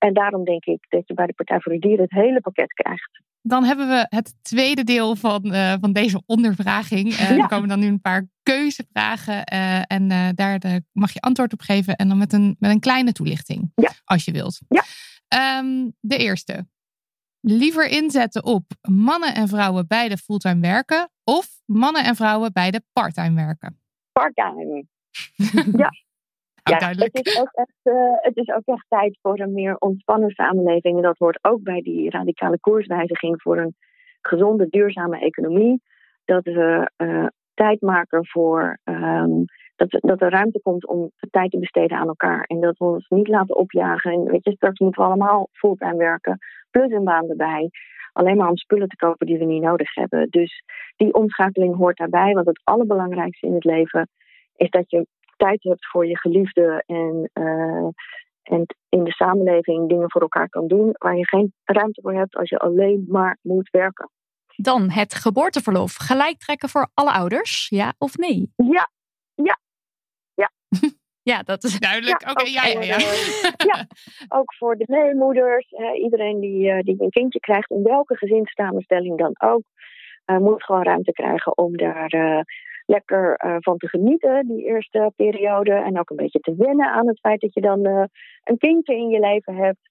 En 0.00 0.14
daarom 0.14 0.44
denk 0.44 0.64
ik 0.64 0.86
dat 0.88 1.02
je 1.06 1.14
bij 1.14 1.26
de 1.26 1.32
Partij 1.32 1.60
voor 1.60 1.72
de 1.72 1.78
Dieren 1.78 2.02
het 2.02 2.12
hele 2.12 2.40
pakket 2.40 2.72
krijgt. 2.72 3.22
Dan 3.42 3.64
hebben 3.64 3.88
we 3.88 4.06
het 4.08 4.34
tweede 4.42 4.84
deel 4.84 5.16
van, 5.16 5.46
uh, 5.46 5.74
van 5.80 5.92
deze 5.92 6.22
ondervraging. 6.26 7.08
Uh, 7.08 7.30
ja. 7.30 7.36
Er 7.36 7.48
komen 7.48 7.68
dan 7.68 7.78
nu 7.78 7.86
een 7.86 8.00
paar 8.00 8.28
keuzevragen. 8.42 9.52
Uh, 9.52 9.82
en 9.86 10.34
daar 10.34 10.58
de, 10.58 10.82
mag 10.92 11.12
je 11.12 11.20
antwoord 11.20 11.52
op 11.52 11.60
geven. 11.60 11.96
En 11.96 12.08
dan 12.08 12.18
met 12.18 12.32
een, 12.32 12.56
met 12.58 12.70
een 12.70 12.80
kleine 12.80 13.12
toelichting. 13.12 13.72
Ja. 13.74 13.90
Als 14.04 14.24
je 14.24 14.32
wilt. 14.32 14.60
Ja. 14.68 14.84
Um, 15.58 15.92
de 16.00 16.16
eerste. 16.16 16.66
Liever 17.40 17.88
inzetten 17.88 18.44
op 18.44 18.64
mannen 18.88 19.34
en 19.34 19.48
vrouwen 19.48 19.86
beide 19.86 20.16
fulltime 20.16 20.60
werken. 20.60 21.10
Of 21.24 21.48
mannen 21.64 22.04
en 22.04 22.16
vrouwen 22.16 22.52
beide 22.52 22.82
parttime 22.92 23.34
werken. 23.34 23.80
Parttime. 24.12 24.84
ja. 25.82 25.90
Ja, 26.62 26.88
het 26.88 27.26
is, 27.26 27.40
ook 27.40 27.50
echt, 27.52 27.78
uh, 27.82 28.14
het 28.16 28.36
is 28.36 28.48
ook 28.48 28.64
echt 28.64 28.84
tijd 28.88 29.18
voor 29.22 29.38
een 29.38 29.52
meer 29.52 29.76
ontspannen 29.76 30.30
samenleving. 30.30 30.96
En 30.96 31.02
dat 31.02 31.18
hoort 31.18 31.38
ook 31.42 31.62
bij 31.62 31.80
die 31.80 32.10
radicale 32.10 32.60
koerswijziging 32.60 33.42
voor 33.42 33.58
een 33.58 33.74
gezonde, 34.20 34.66
duurzame 34.68 35.18
economie. 35.18 35.82
Dat 36.24 36.44
we 36.44 36.90
uh, 36.96 37.26
tijd 37.54 37.80
maken 37.80 38.26
voor. 38.26 38.78
Um, 38.84 39.44
dat, 39.76 40.00
dat 40.00 40.20
er 40.20 40.30
ruimte 40.30 40.60
komt 40.62 40.86
om 40.86 41.10
tijd 41.30 41.50
te 41.50 41.58
besteden 41.58 41.98
aan 41.98 42.08
elkaar. 42.08 42.42
En 42.42 42.60
dat 42.60 42.76
we 42.78 42.84
ons 42.84 43.08
niet 43.08 43.28
laten 43.28 43.56
opjagen. 43.56 44.12
En 44.12 44.24
weet 44.24 44.44
je, 44.44 44.52
straks 44.52 44.78
moeten 44.78 45.02
we 45.02 45.08
allemaal 45.08 45.48
fulltime 45.52 45.96
werken. 45.96 46.38
Plus 46.70 46.90
een 46.90 47.04
baan 47.04 47.28
erbij. 47.28 47.70
Alleen 48.12 48.36
maar 48.36 48.48
om 48.48 48.56
spullen 48.56 48.88
te 48.88 48.96
kopen 48.96 49.26
die 49.26 49.38
we 49.38 49.44
niet 49.44 49.62
nodig 49.62 49.94
hebben. 49.94 50.26
Dus 50.30 50.62
die 50.96 51.14
omschakeling 51.14 51.76
hoort 51.76 51.96
daarbij. 51.96 52.32
Want 52.32 52.46
het 52.46 52.60
allerbelangrijkste 52.64 53.46
in 53.46 53.54
het 53.54 53.64
leven 53.64 54.08
is 54.56 54.70
dat 54.70 54.90
je 54.90 55.06
tijd 55.40 55.62
hebt 55.62 55.86
voor 55.86 56.06
je 56.06 56.18
geliefde 56.18 56.82
en, 56.86 57.30
uh, 57.34 57.88
en 58.42 58.66
in 58.88 59.04
de 59.04 59.12
samenleving 59.12 59.88
dingen 59.88 60.10
voor 60.10 60.20
elkaar 60.20 60.48
kan 60.48 60.68
doen 60.68 60.94
waar 60.98 61.16
je 61.16 61.26
geen 61.26 61.52
ruimte 61.64 62.00
voor 62.00 62.14
hebt 62.14 62.36
als 62.36 62.48
je 62.48 62.58
alleen 62.58 63.04
maar 63.08 63.38
moet 63.42 63.70
werken. 63.70 64.10
Dan 64.56 64.90
het 64.90 65.14
geboorteverlof. 65.14 65.96
Gelijk 65.96 66.38
trekken 66.38 66.68
voor 66.68 66.90
alle 66.94 67.12
ouders, 67.12 67.68
ja 67.68 67.92
of 67.98 68.16
nee? 68.16 68.52
Ja, 68.56 68.90
ja, 69.34 69.58
ja. 70.34 70.50
Ja, 71.22 71.42
dat 71.42 71.64
is 71.64 71.78
duidelijk. 71.78 72.30
Oké, 72.30 72.48
ja, 72.48 72.66
ja, 72.66 72.80
ja. 72.80 72.98
ja, 73.70 73.86
ook 74.28 74.54
voor 74.54 74.76
de 74.76 74.84
meemoeders. 74.86 75.72
iedereen 76.02 76.40
die, 76.40 76.82
die 76.82 77.02
een 77.02 77.10
kindje 77.10 77.40
krijgt, 77.40 77.70
in 77.70 77.82
welke 77.82 78.16
gezinssamenstelling 78.16 79.18
dan 79.18 79.34
ook, 79.38 79.62
moet 80.24 80.64
gewoon 80.64 80.82
ruimte 80.82 81.12
krijgen 81.12 81.58
om 81.58 81.76
daar 81.76 82.44
lekker 82.90 83.34
van 83.60 83.76
te 83.76 83.88
genieten, 83.88 84.46
die 84.46 84.64
eerste 84.64 85.12
periode. 85.16 85.72
En 85.72 85.98
ook 85.98 86.10
een 86.10 86.16
beetje 86.16 86.38
te 86.38 86.54
wennen 86.58 86.92
aan 86.92 87.06
het 87.06 87.20
feit 87.20 87.40
dat 87.40 87.54
je 87.54 87.60
dan 87.60 87.86
een 88.44 88.58
kindje 88.58 88.96
in 88.96 89.08
je 89.08 89.20
leven 89.20 89.54
hebt. 89.54 89.90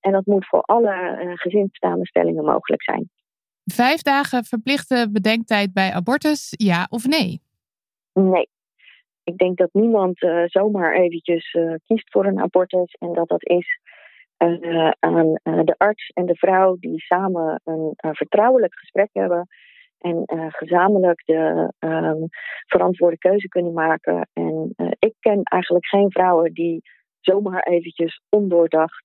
En 0.00 0.12
dat 0.12 0.26
moet 0.26 0.46
voor 0.46 0.60
alle 0.60 1.16
gezinssamenstellingen 1.34 2.44
mogelijk 2.44 2.82
zijn. 2.82 3.10
Vijf 3.64 4.02
dagen 4.02 4.44
verplichte 4.44 5.08
bedenktijd 5.12 5.72
bij 5.72 5.92
abortus, 5.92 6.54
ja 6.56 6.86
of 6.90 7.06
nee? 7.06 7.40
Nee. 8.12 8.48
Ik 9.24 9.38
denk 9.38 9.56
dat 9.56 9.68
niemand 9.72 10.22
uh, 10.22 10.42
zomaar 10.46 10.94
eventjes 10.94 11.54
uh, 11.54 11.74
kiest 11.86 12.10
voor 12.10 12.26
een 12.26 12.40
abortus. 12.40 12.92
En 12.98 13.12
dat 13.12 13.28
dat 13.28 13.48
is 13.48 13.80
uh, 14.38 14.90
aan 14.98 15.38
de 15.42 15.74
arts 15.76 16.08
en 16.14 16.26
de 16.26 16.34
vrouw 16.34 16.76
die 16.80 17.00
samen 17.00 17.60
een 17.64 18.14
vertrouwelijk 18.14 18.78
gesprek 18.78 19.08
hebben. 19.12 19.48
En 19.98 20.22
gezamenlijk 20.48 21.22
de 21.24 21.72
um, 21.78 22.28
verantwoorde 22.66 23.18
keuze 23.18 23.48
kunnen 23.48 23.72
maken. 23.72 24.28
En 24.32 24.74
ik 24.98 25.14
ken 25.20 25.42
eigenlijk 25.42 25.86
geen 25.86 26.10
vrouwen 26.10 26.52
die 26.52 26.82
zomaar 27.20 27.62
eventjes 27.62 28.22
ondoordacht 28.28 29.04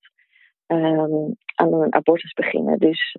um, 0.67 1.35
aan 1.55 1.73
een 1.73 1.93
abortus 1.93 2.33
beginnen. 2.33 2.79
Dus 2.79 3.17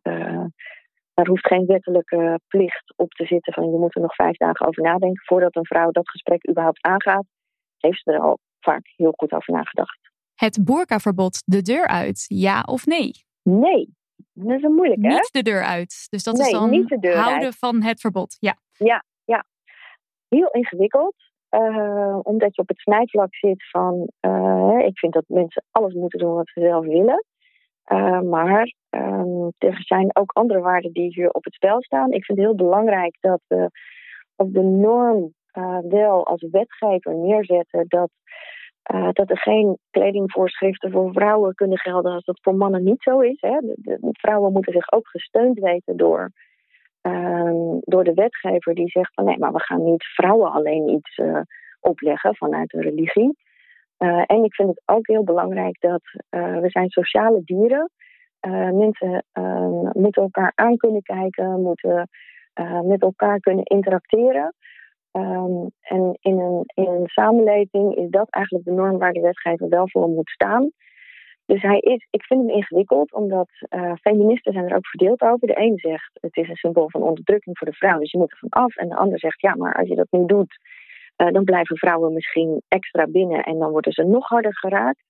er 1.14 1.28
hoeft 1.28 1.46
geen 1.46 1.66
wettelijke 1.66 2.40
plicht 2.48 2.92
op 2.96 3.10
te 3.10 3.26
zitten 3.26 3.52
van 3.52 3.70
je 3.70 3.78
moet 3.78 3.94
er 3.94 4.00
nog 4.00 4.14
vijf 4.14 4.36
dagen 4.36 4.66
over 4.66 4.82
nadenken 4.82 5.24
voordat 5.24 5.56
een 5.56 5.66
vrouw 5.66 5.90
dat 5.90 6.10
gesprek 6.10 6.48
überhaupt 6.48 6.82
aangaat. 6.82 7.24
Heeft 7.78 8.02
ze 8.02 8.12
er 8.12 8.20
al 8.20 8.38
vaak 8.60 8.92
heel 8.96 9.12
goed 9.16 9.32
over 9.32 9.52
nagedacht. 9.52 9.98
Het 10.34 10.64
boerkaverbod 10.64 11.42
de 11.44 11.62
deur 11.62 11.86
uit, 11.86 12.24
ja 12.28 12.62
of 12.62 12.86
nee? 12.86 13.10
Nee, 13.42 13.88
dat 14.34 14.56
is 14.58 14.62
een 14.62 14.74
moeilijk 14.74 15.02
hè? 15.02 15.08
Niet 15.08 15.32
de 15.32 15.42
deur 15.42 15.62
uit. 15.62 16.06
Dus 16.10 16.22
dat 16.22 16.38
is 16.38 16.50
dan 16.50 16.86
houden 17.02 17.52
van 17.52 17.82
het 17.82 18.00
verbod. 18.00 18.36
Ja, 18.40 18.56
ja, 18.72 19.04
ja. 19.24 19.44
Heel 20.28 20.48
ingewikkeld. 20.50 21.14
Uh, 21.50 22.18
omdat 22.22 22.54
je 22.54 22.62
op 22.62 22.68
het 22.68 22.78
snijvlak 22.78 23.34
zit 23.34 23.70
van, 23.70 24.08
uh, 24.20 24.78
ik 24.86 24.98
vind 24.98 25.12
dat 25.12 25.24
mensen 25.26 25.64
alles 25.70 25.94
moeten 25.94 26.18
doen 26.18 26.34
wat 26.34 26.48
ze 26.48 26.60
zelf 26.60 26.84
willen. 26.84 27.24
Uh, 27.92 28.20
maar 28.20 28.74
um, 28.90 29.52
er 29.58 29.82
zijn 29.82 30.16
ook 30.16 30.32
andere 30.32 30.60
waarden 30.60 30.92
die 30.92 31.14
hier 31.14 31.30
op 31.30 31.44
het 31.44 31.54
spel 31.54 31.82
staan. 31.82 32.12
Ik 32.12 32.24
vind 32.24 32.38
het 32.38 32.46
heel 32.46 32.56
belangrijk 32.56 33.16
dat 33.20 33.40
we 33.46 33.70
op 34.36 34.52
de 34.52 34.62
norm 34.62 35.34
wel 35.88 36.26
als 36.26 36.46
wetgever 36.50 37.14
neerzetten 37.14 37.84
dat, 37.88 38.10
uh, 38.92 39.08
dat 39.12 39.30
er 39.30 39.38
geen 39.38 39.78
kledingvoorschriften 39.90 40.90
voor 40.90 41.12
vrouwen 41.12 41.54
kunnen 41.54 41.78
gelden 41.78 42.12
als 42.12 42.24
dat 42.24 42.38
voor 42.42 42.54
mannen 42.54 42.82
niet 42.82 43.02
zo 43.02 43.20
is. 43.20 43.40
Hè. 43.40 43.58
De, 43.60 43.98
vrouwen 44.00 44.52
moeten 44.52 44.72
zich 44.72 44.92
ook 44.92 45.08
gesteund 45.08 45.58
weten 45.58 45.96
door, 45.96 46.30
ehm, 47.00 47.78
door 47.80 48.04
de 48.04 48.14
wetgever 48.14 48.74
die 48.74 48.90
zegt 48.90 49.14
van 49.14 49.24
nee, 49.24 49.38
maar 49.38 49.52
we 49.52 49.60
gaan 49.60 49.84
niet 49.84 50.04
vrouwen 50.04 50.52
alleen 50.52 50.88
iets 50.88 51.20
opleggen 51.80 52.36
vanuit 52.36 52.70
de 52.70 52.80
religie. 52.80 53.36
Uh, 53.98 54.22
en 54.26 54.44
ik 54.44 54.54
vind 54.54 54.68
het 54.68 54.82
ook 54.84 55.06
heel 55.06 55.24
belangrijk 55.24 55.80
dat 55.80 56.02
we 56.30 56.64
zijn 56.68 56.90
sociale 56.90 57.42
dieren. 57.44 57.90
Mensen 58.72 59.24
moeten 59.92 60.22
elkaar 60.22 60.52
aan 60.54 60.76
kunnen 60.76 61.02
kijken, 61.02 61.62
moeten 61.62 62.08
met 62.82 63.02
elkaar 63.02 63.40
kunnen 63.40 63.64
interacteren. 63.64 64.54
Um, 65.16 65.70
en 65.80 66.18
in 66.20 66.38
een, 66.38 66.62
in 66.74 66.86
een 66.86 67.08
samenleving 67.08 67.96
is 67.96 68.10
dat 68.10 68.30
eigenlijk 68.30 68.64
de 68.64 68.72
norm 68.72 68.98
waar 68.98 69.12
de 69.12 69.20
wetgever 69.20 69.68
wel 69.68 69.88
voor 69.88 70.08
moet 70.08 70.30
staan. 70.30 70.70
Dus 71.46 71.62
hij 71.62 71.78
is, 71.78 72.06
ik 72.10 72.24
vind 72.24 72.40
hem 72.40 72.56
ingewikkeld, 72.56 73.12
omdat 73.12 73.48
feministen 74.00 74.52
zijn 74.52 74.68
er 74.68 74.76
ook 74.76 74.86
verdeeld 74.86 75.22
over. 75.22 75.46
De 75.46 75.60
een 75.60 75.78
zegt 75.78 76.18
het 76.20 76.36
is 76.36 76.48
een 76.48 76.56
symbool 76.56 76.90
van 76.90 77.02
onderdrukking 77.02 77.58
voor 77.58 77.66
de 77.66 77.76
vrouw, 77.76 77.98
dus 77.98 78.10
je 78.10 78.18
moet 78.18 78.30
er 78.30 78.38
van 78.38 78.48
af. 78.48 78.76
En 78.76 78.88
de 78.88 78.96
ander 78.96 79.18
zegt 79.18 79.40
ja, 79.40 79.54
maar 79.54 79.74
als 79.74 79.88
je 79.88 79.94
dat 79.94 80.06
niet 80.10 80.28
doet, 80.28 80.56
uh, 81.16 81.32
dan 81.32 81.44
blijven 81.44 81.76
vrouwen 81.76 82.12
misschien 82.12 82.62
extra 82.68 83.06
binnen 83.06 83.42
en 83.42 83.58
dan 83.58 83.70
worden 83.70 83.92
ze 83.92 84.02
nog 84.02 84.28
harder 84.28 84.56
geraakt. 84.56 85.02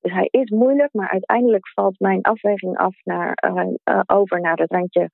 Dus 0.00 0.12
hij 0.12 0.28
is 0.30 0.50
moeilijk, 0.50 0.92
maar 0.92 1.10
uiteindelijk 1.10 1.68
valt 1.68 1.98
mijn 1.98 2.22
afweging 2.22 2.76
af 2.76 2.94
naar, 3.04 3.44
uh, 3.46 4.00
over 4.06 4.40
naar 4.40 4.56
het 4.56 4.72
randje 4.72 5.10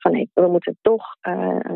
van 0.00 0.12
nee, 0.12 0.30
we 0.34 0.48
moeten 0.48 0.78
toch 0.80 1.04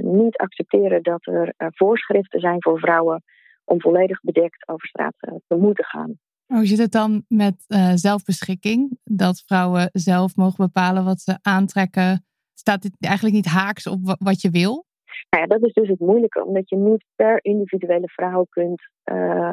niet 0.01 0.37
accepteren 0.37 1.03
dat 1.03 1.27
er 1.27 1.55
voorschriften 1.57 2.41
zijn 2.41 2.63
voor 2.63 2.79
vrouwen 2.79 3.23
om 3.65 3.81
volledig 3.81 4.21
bedekt 4.21 4.69
over 4.69 4.87
straat 4.87 5.15
te 5.19 5.57
moeten 5.57 5.85
gaan. 5.85 6.19
Hoe 6.47 6.67
zit 6.67 6.79
het 6.79 6.93
dan 6.93 7.25
met 7.29 7.65
zelfbeschikking? 7.95 8.99
Dat 9.05 9.43
vrouwen 9.47 9.89
zelf 9.93 10.37
mogen 10.37 10.65
bepalen 10.65 11.05
wat 11.05 11.21
ze 11.21 11.39
aantrekken? 11.43 12.25
Staat 12.55 12.83
dit 12.83 12.97
eigenlijk 13.01 13.35
niet 13.35 13.47
haaks 13.47 13.87
op 13.87 14.17
wat 14.19 14.41
je 14.41 14.51
wil? 14.51 14.85
Nou 15.31 15.43
ja, 15.43 15.47
dat 15.47 15.67
is 15.67 15.73
dus 15.73 15.89
het 15.89 16.01
moeilijke, 16.01 16.45
omdat 16.45 16.69
je 16.69 16.77
niet 16.77 17.05
per 17.15 17.39
individuele 17.43 18.09
vrouw 18.09 18.47
kunt 18.49 18.83
uh, 19.05 19.51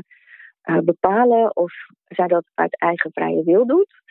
uh, 0.63 0.77
bepalen 0.77 1.55
of 1.55 1.73
zij 2.05 2.27
dat 2.27 2.45
uit 2.53 2.79
eigen 2.79 3.11
vrije 3.11 3.43
wil 3.43 3.65
doet. 3.65 4.01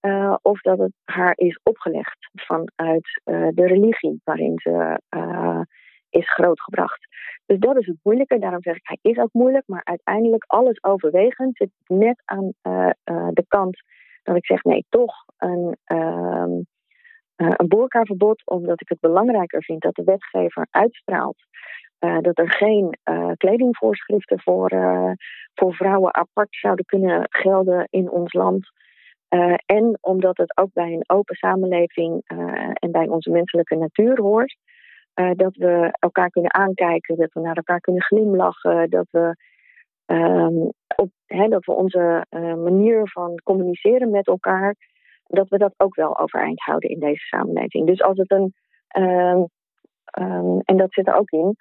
Uh, 0.00 0.36
of 0.42 0.60
dat 0.60 0.78
het 0.78 0.92
haar 1.04 1.32
is 1.36 1.60
opgelegd 1.62 2.30
vanuit 2.34 3.20
de 3.24 3.66
religie 3.66 4.20
waarin 4.24 4.52
ze 4.62 5.00
is 6.10 6.32
grootgebracht. 6.32 7.06
Dus 7.46 7.58
dat 7.58 7.76
is 7.76 7.86
het 7.86 7.96
moeilijke. 8.02 8.38
Daarom 8.38 8.62
zeg 8.62 8.76
ik, 8.76 8.86
hij 8.86 8.98
is 9.12 9.18
ook 9.18 9.32
moeilijk. 9.32 9.64
Maar 9.66 9.84
uiteindelijk, 9.84 10.44
alles 10.46 10.82
overwegend, 10.82 11.56
zit 11.56 11.70
net 11.86 12.22
aan 12.24 12.52
de 13.30 13.44
kant 13.48 13.82
dat 14.22 14.36
ik 14.36 14.46
zeg: 14.46 14.62
nee, 14.62 14.86
toch 14.88 15.14
een 15.36 15.76
ehm, 15.84 16.60
een 17.36 17.68
boerkaverbod, 17.68 18.42
omdat 18.46 18.80
ik 18.80 18.88
het 18.88 19.00
belangrijker 19.00 19.62
vind 19.62 19.82
dat 19.82 19.94
de 19.94 20.04
wetgever 20.04 20.66
uitstraalt 20.70 21.36
dat 21.98 22.38
er 22.38 22.52
geen 22.52 22.98
kledingvoorschriften 23.36 24.40
voor, 24.40 24.70
voor 25.54 25.74
vrouwen 25.74 26.14
apart 26.14 26.48
zouden 26.50 26.84
kunnen 26.84 27.26
gelden 27.28 27.86
in 27.90 28.10
ons 28.10 28.32
land. 28.32 28.70
En 29.66 29.98
omdat 30.00 30.36
het 30.36 30.58
ook 30.58 30.72
bij 30.72 30.92
een 30.92 31.04
open 31.06 31.36
samenleving 31.36 32.22
en 32.74 32.90
bij 32.90 33.08
onze 33.08 33.30
menselijke 33.30 33.76
natuur 33.76 34.20
hoort. 34.20 34.56
dat 35.34 35.56
we 35.56 35.88
elkaar 35.98 36.30
kunnen 36.30 36.54
aankijken, 36.54 37.16
dat 37.16 37.32
we 37.32 37.40
naar 37.40 37.56
elkaar 37.56 37.80
kunnen 37.80 38.02
glimlachen, 38.02 38.90
dat 38.90 39.06
we, 39.10 39.36
um, 40.06 40.72
op, 40.96 41.10
dat 41.48 41.64
we 41.64 41.72
onze 41.72 42.26
manier 42.56 43.10
van 43.10 43.40
communiceren 43.44 44.10
met 44.10 44.26
elkaar 44.26 44.76
dat 45.30 45.48
we 45.48 45.58
dat 45.58 45.74
ook 45.76 45.94
wel 45.94 46.18
overeind 46.18 46.60
houden 46.60 46.90
in 46.90 47.00
deze 47.00 47.24
samenleving. 47.24 47.86
Dus 47.86 48.02
als 48.02 48.18
het 48.18 48.30
een, 48.30 48.54
uh, 48.98 49.42
um, 50.20 50.60
en 50.64 50.76
dat 50.76 50.92
zit 50.92 51.06
er 51.06 51.14
ook 51.14 51.30
in, 51.30 51.56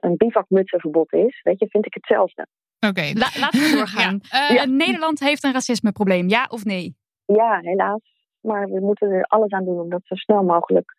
een 0.00 0.16
bivakmutsenverbod 0.16 1.12
is, 1.12 1.40
weet 1.42 1.58
je, 1.58 1.68
vind 1.68 1.86
ik 1.86 1.94
hetzelfde. 1.94 2.46
Oké, 2.88 3.12
La 3.12 3.28
laten 3.40 3.60
we 3.60 3.72
doorgaan. 3.76 4.20
ja. 4.22 4.50
Uh, 4.50 4.56
ja. 4.56 4.64
Nederland 4.64 5.20
heeft 5.20 5.44
een 5.44 5.52
racismeprobleem, 5.52 6.28
ja 6.28 6.46
of 6.48 6.64
nee? 6.64 6.96
Ja, 7.24 7.58
helaas. 7.60 8.00
Maar 8.40 8.68
we 8.68 8.80
moeten 8.80 9.10
er 9.10 9.24
alles 9.24 9.50
aan 9.50 9.64
doen 9.64 9.80
om 9.80 9.90
dat 9.90 10.00
zo 10.04 10.14
snel 10.14 10.42
mogelijk 10.42 10.94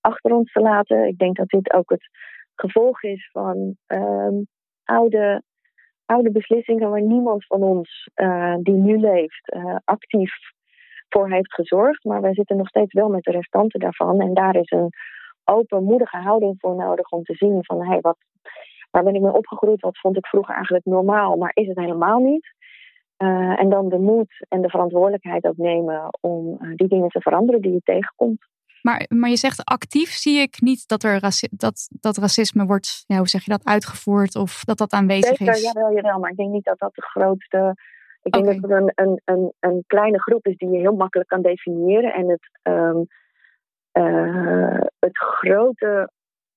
achter 0.00 0.34
ons 0.34 0.52
te 0.52 0.60
laten. 0.60 1.06
Ik 1.06 1.18
denk 1.18 1.36
dat 1.36 1.48
dit 1.48 1.72
ook 1.72 1.90
het 1.90 2.08
gevolg 2.54 3.02
is 3.02 3.28
van 3.32 3.76
um, 3.86 4.46
oude, 4.84 5.42
oude 6.06 6.30
beslissingen 6.30 6.90
waar 6.90 7.02
niemand 7.02 7.46
van 7.46 7.62
ons 7.62 8.08
uh, 8.14 8.54
die 8.60 8.74
nu 8.74 8.98
leeft 8.98 9.54
uh, 9.56 9.76
actief 9.84 10.32
voor 11.08 11.30
heeft 11.30 11.54
gezorgd. 11.54 12.04
Maar 12.04 12.20
wij 12.20 12.34
zitten 12.34 12.56
nog 12.56 12.68
steeds 12.68 12.92
wel 12.92 13.08
met 13.08 13.22
de 13.22 13.30
restanten 13.30 13.80
daarvan. 13.80 14.20
En 14.20 14.34
daar 14.34 14.56
is 14.56 14.70
een 14.70 14.90
openmoedige 15.44 16.16
houding 16.16 16.54
voor 16.58 16.74
nodig 16.74 17.08
om 17.08 17.22
te 17.22 17.34
zien 17.34 17.64
van 17.64 17.86
hey, 17.86 18.00
wat, 18.00 18.18
waar 18.94 19.04
ben 19.04 19.14
ik 19.14 19.20
mee 19.20 19.32
opgegroeid? 19.32 19.80
Wat 19.80 19.98
vond 19.98 20.16
ik 20.16 20.26
vroeger 20.26 20.54
eigenlijk 20.54 20.84
normaal, 20.84 21.36
maar 21.36 21.50
is 21.54 21.66
het 21.66 21.78
helemaal 21.78 22.18
niet? 22.18 22.54
Uh, 23.18 23.60
en 23.60 23.68
dan 23.68 23.88
de 23.88 23.98
moed 23.98 24.46
en 24.48 24.62
de 24.62 24.68
verantwoordelijkheid 24.68 25.44
ook 25.44 25.56
nemen 25.56 26.18
om 26.20 26.58
uh, 26.60 26.72
die 26.74 26.88
dingen 26.88 27.08
te 27.08 27.20
veranderen 27.20 27.60
die 27.60 27.72
je 27.72 27.80
tegenkomt. 27.84 28.46
Maar, 28.82 29.06
maar 29.08 29.30
je 29.30 29.36
zegt 29.36 29.64
actief 29.64 30.08
zie 30.08 30.40
ik 30.40 30.60
niet 30.60 30.88
dat 30.88 31.02
er 31.02 31.20
dat, 31.50 31.88
dat 32.00 32.16
racisme 32.16 32.66
wordt, 32.66 33.04
ja, 33.06 33.16
hoe 33.16 33.28
zeg 33.28 33.44
je 33.44 33.50
dat, 33.50 33.64
uitgevoerd 33.64 34.36
of 34.36 34.64
dat 34.64 34.78
dat 34.78 34.92
aanwezig 34.92 35.36
Zeker, 35.36 35.54
is. 35.54 35.62
Jawel, 35.62 35.94
jawel, 35.94 36.18
maar 36.18 36.30
ik 36.30 36.36
denk 36.36 36.50
niet 36.50 36.64
dat 36.64 36.78
dat 36.78 36.94
de 36.94 37.02
grootste 37.02 37.74
ik 38.22 38.32
denk 38.32 38.44
okay. 38.44 38.58
dat 38.60 38.70
het 38.70 38.80
een, 38.80 38.92
een, 38.94 39.20
een, 39.24 39.52
een, 39.60 39.84
kleine 39.86 40.20
groep 40.20 40.46
is 40.46 40.56
die 40.56 40.70
je 40.70 40.78
heel 40.78 40.94
makkelijk 40.94 41.28
kan 41.28 41.42
definiëren. 41.42 42.14
En 42.14 42.28
het, 42.28 42.48
um, 42.62 43.06
uh, 43.92 44.80
het 44.98 45.18
grote 45.18 46.10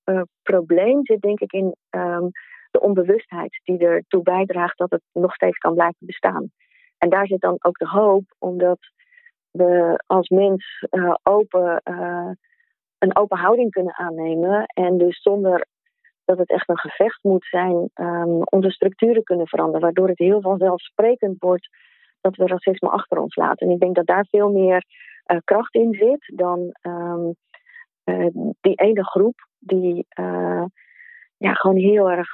uh, 0.08 0.22
probleem 0.42 1.00
zit 1.02 1.20
denk 1.20 1.40
ik 1.40 1.52
in 1.52 1.74
um, 1.90 2.30
de 2.70 2.80
onbewustheid 2.80 3.60
die 3.64 3.78
ertoe 3.78 4.22
bijdraagt 4.22 4.78
dat 4.78 4.90
het 4.90 5.02
nog 5.12 5.34
steeds 5.34 5.58
kan 5.58 5.74
blijven 5.74 6.06
bestaan. 6.06 6.50
En 6.98 7.08
daar 7.08 7.26
zit 7.26 7.40
dan 7.40 7.56
ook 7.58 7.78
de 7.78 7.88
hoop, 7.88 8.34
omdat 8.38 8.78
we 9.50 10.02
als 10.06 10.28
mens 10.28 10.86
uh, 10.90 11.14
open, 11.22 11.80
een 12.98 13.16
open 13.16 13.38
houding 13.38 13.70
kunnen 13.70 13.94
aannemen. 13.94 14.64
En 14.66 14.98
dus 14.98 15.22
zonder 15.22 15.66
dat 16.24 16.38
het 16.38 16.50
echt 16.50 16.68
een 16.68 16.78
gevecht 16.78 17.18
moet 17.22 17.46
zijn. 17.50 17.90
Um, 17.94 18.42
onze 18.44 18.70
structuren 18.70 19.22
kunnen 19.22 19.46
veranderen, 19.46 19.80
waardoor 19.80 20.08
het 20.08 20.18
heel 20.18 20.40
vanzelfsprekend 20.40 21.36
wordt 21.38 21.68
dat 22.20 22.36
we 22.36 22.46
racisme 22.46 22.88
achter 22.88 23.18
ons 23.18 23.36
laten. 23.36 23.66
En 23.66 23.72
ik 23.72 23.80
denk 23.80 23.94
dat 23.94 24.06
daar 24.06 24.26
veel 24.30 24.50
meer 24.50 24.84
kracht 25.44 25.74
in 25.74 25.94
zit 25.94 26.32
dan 26.36 26.76
uh, 26.82 28.26
die 28.60 28.74
ene 28.74 29.04
groep 29.04 29.47
die 29.58 30.06
uh, 30.20 30.64
ja, 31.36 31.52
gewoon 31.52 31.76
heel 31.76 32.10
erg 32.10 32.28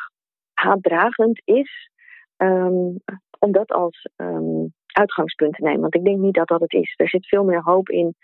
haatdragend 0.53 1.41
is. 1.45 1.91
Um, 2.37 2.97
om 3.39 3.53
dat 3.53 3.73
als 3.73 4.09
uitgangspunt 4.93 5.55
te 5.55 5.63
nemen. 5.63 5.81
Want 5.81 5.95
ik 5.95 6.05
denk 6.05 6.19
niet 6.19 6.35
dat 6.35 6.49
dat 6.49 6.61
het 6.61 6.73
is. 6.73 6.95
Er 6.97 7.09
zit 7.09 7.27
veel 7.27 7.45
meer 7.45 7.63
hoop 7.63 7.89
in 7.89 8.15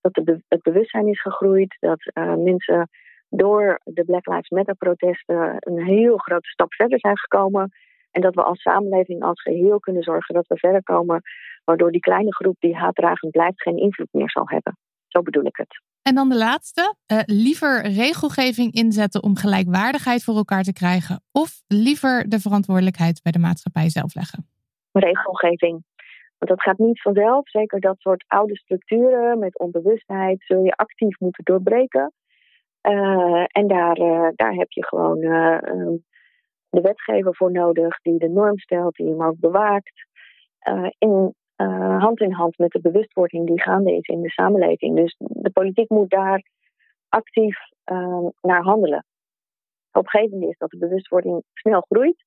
dat 0.00 0.42
het 0.48 0.62
bewustzijn 0.62 1.08
is 1.08 1.20
gegroeid. 1.20 1.76
Dat 1.80 2.10
mensen 2.38 2.88
door 3.28 3.80
de 3.84 4.04
Black 4.04 4.26
Lives 4.26 4.48
Matter 4.48 4.74
protesten 4.74 5.56
een 5.58 5.84
heel 5.84 6.16
grote 6.16 6.48
stap 6.48 6.74
verder 6.74 6.98
zijn 6.98 7.18
gekomen. 7.18 7.70
En 8.10 8.20
dat 8.20 8.34
we 8.34 8.42
als 8.42 8.62
samenleving 8.62 9.22
als 9.22 9.42
geheel 9.42 9.80
kunnen 9.80 10.02
zorgen 10.02 10.34
dat 10.34 10.46
we 10.46 10.56
verder 10.56 10.82
komen. 10.82 11.20
Waardoor 11.64 11.90
die 11.90 12.00
kleine 12.00 12.34
groep 12.34 12.56
die 12.58 12.76
haatdragend 12.76 13.32
blijft 13.32 13.62
geen 13.62 13.78
invloed 13.78 14.12
meer 14.12 14.30
zal 14.30 14.48
hebben. 14.48 14.78
Zo 15.08 15.22
bedoel 15.22 15.44
ik 15.44 15.56
het. 15.56 15.80
En 16.08 16.14
dan 16.14 16.28
de 16.28 16.36
laatste. 16.36 16.94
Uh, 17.12 17.18
liever 17.24 17.82
regelgeving 17.82 18.72
inzetten 18.72 19.22
om 19.22 19.36
gelijkwaardigheid 19.36 20.24
voor 20.24 20.36
elkaar 20.36 20.62
te 20.62 20.72
krijgen. 20.72 21.22
Of 21.32 21.50
liever 21.66 22.28
de 22.28 22.40
verantwoordelijkheid 22.40 23.22
bij 23.22 23.32
de 23.32 23.38
maatschappij 23.38 23.88
zelf 23.88 24.14
leggen? 24.14 24.48
Regelgeving. 24.92 25.84
Want 26.38 26.50
dat 26.50 26.62
gaat 26.62 26.78
niet 26.78 27.02
vanzelf. 27.02 27.48
Zeker 27.50 27.80
dat 27.80 27.98
soort 27.98 28.24
oude 28.26 28.56
structuren 28.56 29.38
met 29.38 29.58
onbewustheid 29.58 30.44
zul 30.46 30.64
je 30.64 30.72
actief 30.72 31.18
moeten 31.18 31.44
doorbreken. 31.44 32.12
Uh, 32.82 33.44
en 33.46 33.66
daar, 33.66 33.98
uh, 33.98 34.28
daar 34.34 34.52
heb 34.52 34.70
je 34.70 34.86
gewoon 34.86 35.18
uh, 35.18 35.58
de 36.68 36.80
wetgever 36.80 37.34
voor 37.36 37.52
nodig 37.52 38.00
die 38.00 38.18
de 38.18 38.28
norm 38.28 38.58
stelt, 38.58 38.96
die 38.96 39.08
hem 39.08 39.22
ook 39.22 39.38
bewaakt. 39.38 40.06
in 40.98 41.34
hand 41.98 42.20
in 42.20 42.32
hand 42.32 42.58
met 42.58 42.70
de 42.70 42.80
bewustwording 42.80 43.46
die 43.46 43.60
gaande 43.60 43.96
is 43.96 44.06
in 44.06 44.20
de 44.22 44.30
samenleving. 44.30 44.96
Dus 44.96 45.14
de 45.18 45.50
politiek 45.50 45.88
moet 45.88 46.10
daar 46.10 46.42
actief 47.08 47.58
naar 48.40 48.62
handelen. 48.62 49.04
Opgevend 49.92 50.42
is 50.42 50.58
dat 50.58 50.70
de 50.70 50.78
bewustwording 50.78 51.42
snel 51.52 51.80
groeit. 51.88 52.24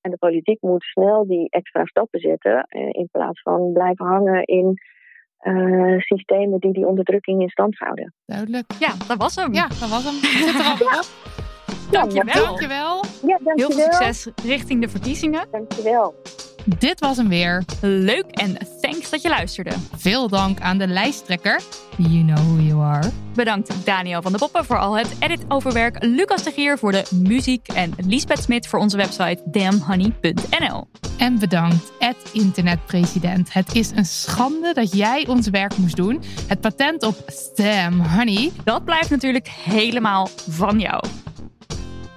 En 0.00 0.10
de 0.10 0.16
politiek 0.16 0.60
moet 0.60 0.82
snel 0.82 1.26
die 1.26 1.48
extra 1.48 1.84
stappen 1.84 2.20
zetten. 2.20 2.66
in 2.90 3.08
plaats 3.12 3.42
van 3.42 3.72
blijven 3.72 4.06
hangen 4.06 4.44
in 4.44 4.78
uh, 5.42 5.98
systemen 5.98 6.58
die 6.60 6.72
die 6.72 6.86
onderdrukking 6.86 7.40
in 7.40 7.48
stand 7.48 7.78
houden. 7.78 8.14
Duidelijk. 8.24 8.72
Ja, 8.78 8.92
dat 9.08 9.16
was 9.16 9.34
hem. 9.34 9.54
Ja, 9.54 9.68
dat 9.68 9.88
was 9.88 10.04
hem. 10.04 10.14
Zit 10.14 10.54
er 10.54 10.64
al 10.64 10.76
ja. 10.78 10.98
op. 10.98 11.06
Dankjewel. 11.90 12.44
Dankjewel. 12.44 13.04
Ja, 13.22 13.38
dankjewel. 13.42 13.54
Heel 13.54 13.70
veel 13.70 13.92
succes 13.92 14.30
richting 14.44 14.80
de 14.80 14.88
verkiezingen. 14.88 15.46
Dankjewel. 15.50 16.14
Dit 16.66 17.00
was 17.00 17.16
hem 17.16 17.28
weer. 17.28 17.64
Leuk 17.80 18.24
en 18.26 18.56
thanks 18.80 19.10
dat 19.10 19.22
je 19.22 19.28
luisterde. 19.28 19.70
Veel 19.96 20.28
dank 20.28 20.60
aan 20.60 20.78
de 20.78 20.86
lijsttrekker. 20.86 21.60
You 21.96 22.24
know 22.24 22.38
who 22.38 22.56
you 22.60 22.82
are. 22.82 23.10
Bedankt 23.34 23.84
Daniel 23.84 24.22
van 24.22 24.32
de 24.32 24.38
Poppen 24.38 24.64
voor 24.64 24.78
al 24.78 24.98
het 24.98 25.16
editoverwerk. 25.18 26.04
Lucas 26.04 26.42
de 26.42 26.50
Gier 26.50 26.78
voor 26.78 26.92
de 26.92 27.04
muziek. 27.10 27.68
En 27.68 27.92
Lisbeth 27.96 28.42
Smit 28.42 28.66
voor 28.66 28.78
onze 28.78 28.96
website 28.96 29.42
damnhoney.nl. 29.44 30.88
En 31.18 31.38
bedankt, 31.38 31.92
Ed 31.98 32.16
internetpresident. 32.32 33.52
Het 33.52 33.74
is 33.74 33.90
een 33.90 34.06
schande 34.06 34.74
dat 34.74 34.92
jij 34.92 35.26
ons 35.26 35.48
werk 35.48 35.76
moest 35.76 35.96
doen. 35.96 36.22
Het 36.46 36.60
patent 36.60 37.02
op 37.02 37.16
Stem 37.26 38.00
Honey. 38.00 38.52
Dat 38.64 38.84
blijft 38.84 39.10
natuurlijk 39.10 39.48
helemaal 39.48 40.28
van 40.48 40.78
jou. 40.78 41.04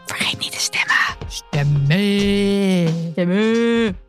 Vergeet 0.06 0.40
niet 0.40 0.52
te 0.52 0.60
stemmen. 0.60 0.96
Stemmen. 1.28 3.12
Stemmen. 3.12 4.09